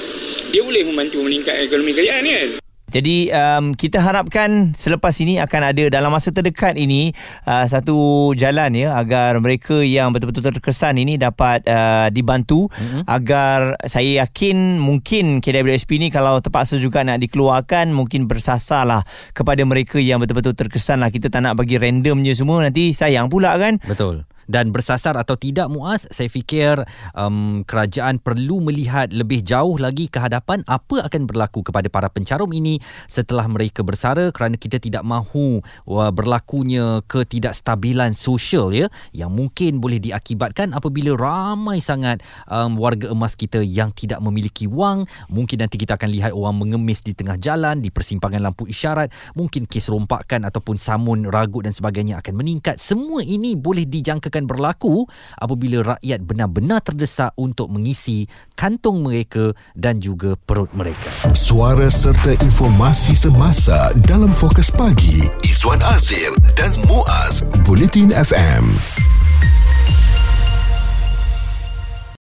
dia 0.54 0.62
boleh 0.62 0.86
membantu 0.86 1.26
meningkatkan 1.26 1.66
ekonomi 1.66 1.98
kerajaan 1.98 2.30
kan. 2.30 2.50
Jadi 2.94 3.34
um, 3.34 3.74
kita 3.74 3.98
harapkan 4.06 4.78
selepas 4.78 5.18
ini 5.18 5.42
akan 5.42 5.74
ada 5.74 5.90
dalam 5.90 6.14
masa 6.14 6.30
terdekat 6.30 6.78
ini 6.78 7.10
uh, 7.50 7.66
satu 7.66 8.30
jalan 8.38 8.70
ya 8.78 8.94
agar 9.02 9.42
mereka 9.42 9.82
yang 9.82 10.14
betul-betul 10.14 10.54
terkesan 10.54 11.02
ini 11.02 11.18
dapat 11.18 11.66
uh, 11.66 12.14
dibantu. 12.14 12.70
Mm-hmm. 12.70 13.02
agar 13.10 13.82
saya 13.90 14.22
yakin 14.22 14.78
mungkin 14.78 15.42
KWSP 15.42 15.98
ni 15.98 16.14
kalau 16.14 16.38
terpaksa 16.38 16.78
juga 16.78 17.02
nak 17.02 17.18
dikeluarkan 17.18 17.90
mungkin 17.90 18.30
bersasarlah 18.30 19.02
kepada 19.34 19.66
mereka 19.66 19.98
yang 19.98 20.22
betul-betul 20.22 20.54
terkesan 20.54 21.02
lah 21.02 21.10
kita 21.10 21.34
tak 21.34 21.42
nak 21.42 21.58
bagi 21.58 21.82
randomnya 21.82 22.38
semua. 22.38 22.62
Nanti 22.62 22.94
sayang 22.94 23.26
pula 23.26 23.58
kan? 23.58 23.82
Betul 23.90 24.30
dan 24.48 24.74
bersasar 24.74 25.16
atau 25.16 25.36
tidak 25.38 25.68
Muaz 25.72 26.06
saya 26.12 26.28
fikir 26.28 26.84
um, 27.16 27.64
kerajaan 27.64 28.20
perlu 28.20 28.60
melihat 28.62 29.10
lebih 29.14 29.42
jauh 29.42 29.80
lagi 29.80 30.12
ke 30.12 30.20
hadapan 30.20 30.62
apa 30.68 31.08
akan 31.08 31.26
berlaku 31.26 31.64
kepada 31.66 31.88
para 31.88 32.08
pencarum 32.12 32.50
ini 32.52 32.80
setelah 33.08 33.48
mereka 33.48 33.82
bersara 33.82 34.30
kerana 34.30 34.60
kita 34.60 34.78
tidak 34.80 35.02
mahu 35.06 35.64
uh, 35.88 36.12
berlakunya 36.12 37.02
ketidakstabilan 37.08 38.14
sosial 38.18 38.74
ya 38.74 38.88
yang 39.16 39.32
mungkin 39.34 39.80
boleh 39.80 40.02
diakibatkan 40.02 40.74
apabila 40.74 41.16
ramai 41.16 41.80
sangat 41.80 42.26
um, 42.50 42.76
warga 42.80 43.14
emas 43.14 43.38
kita 43.38 43.62
yang 43.62 43.94
tidak 43.94 44.20
memiliki 44.20 44.66
wang. 44.66 45.06
Mungkin 45.30 45.62
nanti 45.62 45.78
kita 45.78 45.96
akan 45.96 46.10
lihat 46.10 46.32
orang 46.34 46.58
mengemis 46.58 47.06
di 47.06 47.14
tengah 47.14 47.38
jalan 47.38 47.80
di 47.80 47.94
persimpangan 47.94 48.42
lampu 48.42 48.66
isyarat. 48.66 49.14
Mungkin 49.38 49.70
kes 49.70 49.88
rompakan 49.94 50.50
ataupun 50.50 50.82
samun 50.82 51.30
ragut 51.30 51.70
dan 51.70 51.76
sebagainya 51.76 52.20
akan 52.20 52.34
meningkat. 52.40 52.82
Semua 52.82 53.22
ini 53.22 53.54
boleh 53.54 53.86
dijangka 53.86 54.33
akan 54.34 54.50
berlaku 54.50 55.06
apabila 55.38 55.94
rakyat 55.94 56.26
benar-benar 56.26 56.82
terdesak 56.82 57.30
untuk 57.38 57.70
mengisi 57.70 58.26
kantung 58.58 59.06
mereka 59.06 59.54
dan 59.78 60.02
juga 60.02 60.34
perut 60.34 60.74
mereka. 60.74 61.14
Suara 61.38 61.86
serta 61.94 62.34
informasi 62.42 63.14
semasa 63.14 63.94
dalam 64.10 64.34
fokus 64.34 64.74
pagi 64.74 65.22
Izwan 65.46 65.86
Azir 65.86 66.34
dan 66.58 66.74
Muaz 66.90 67.46
Bulletin 67.62 68.10
FM. 68.10 68.66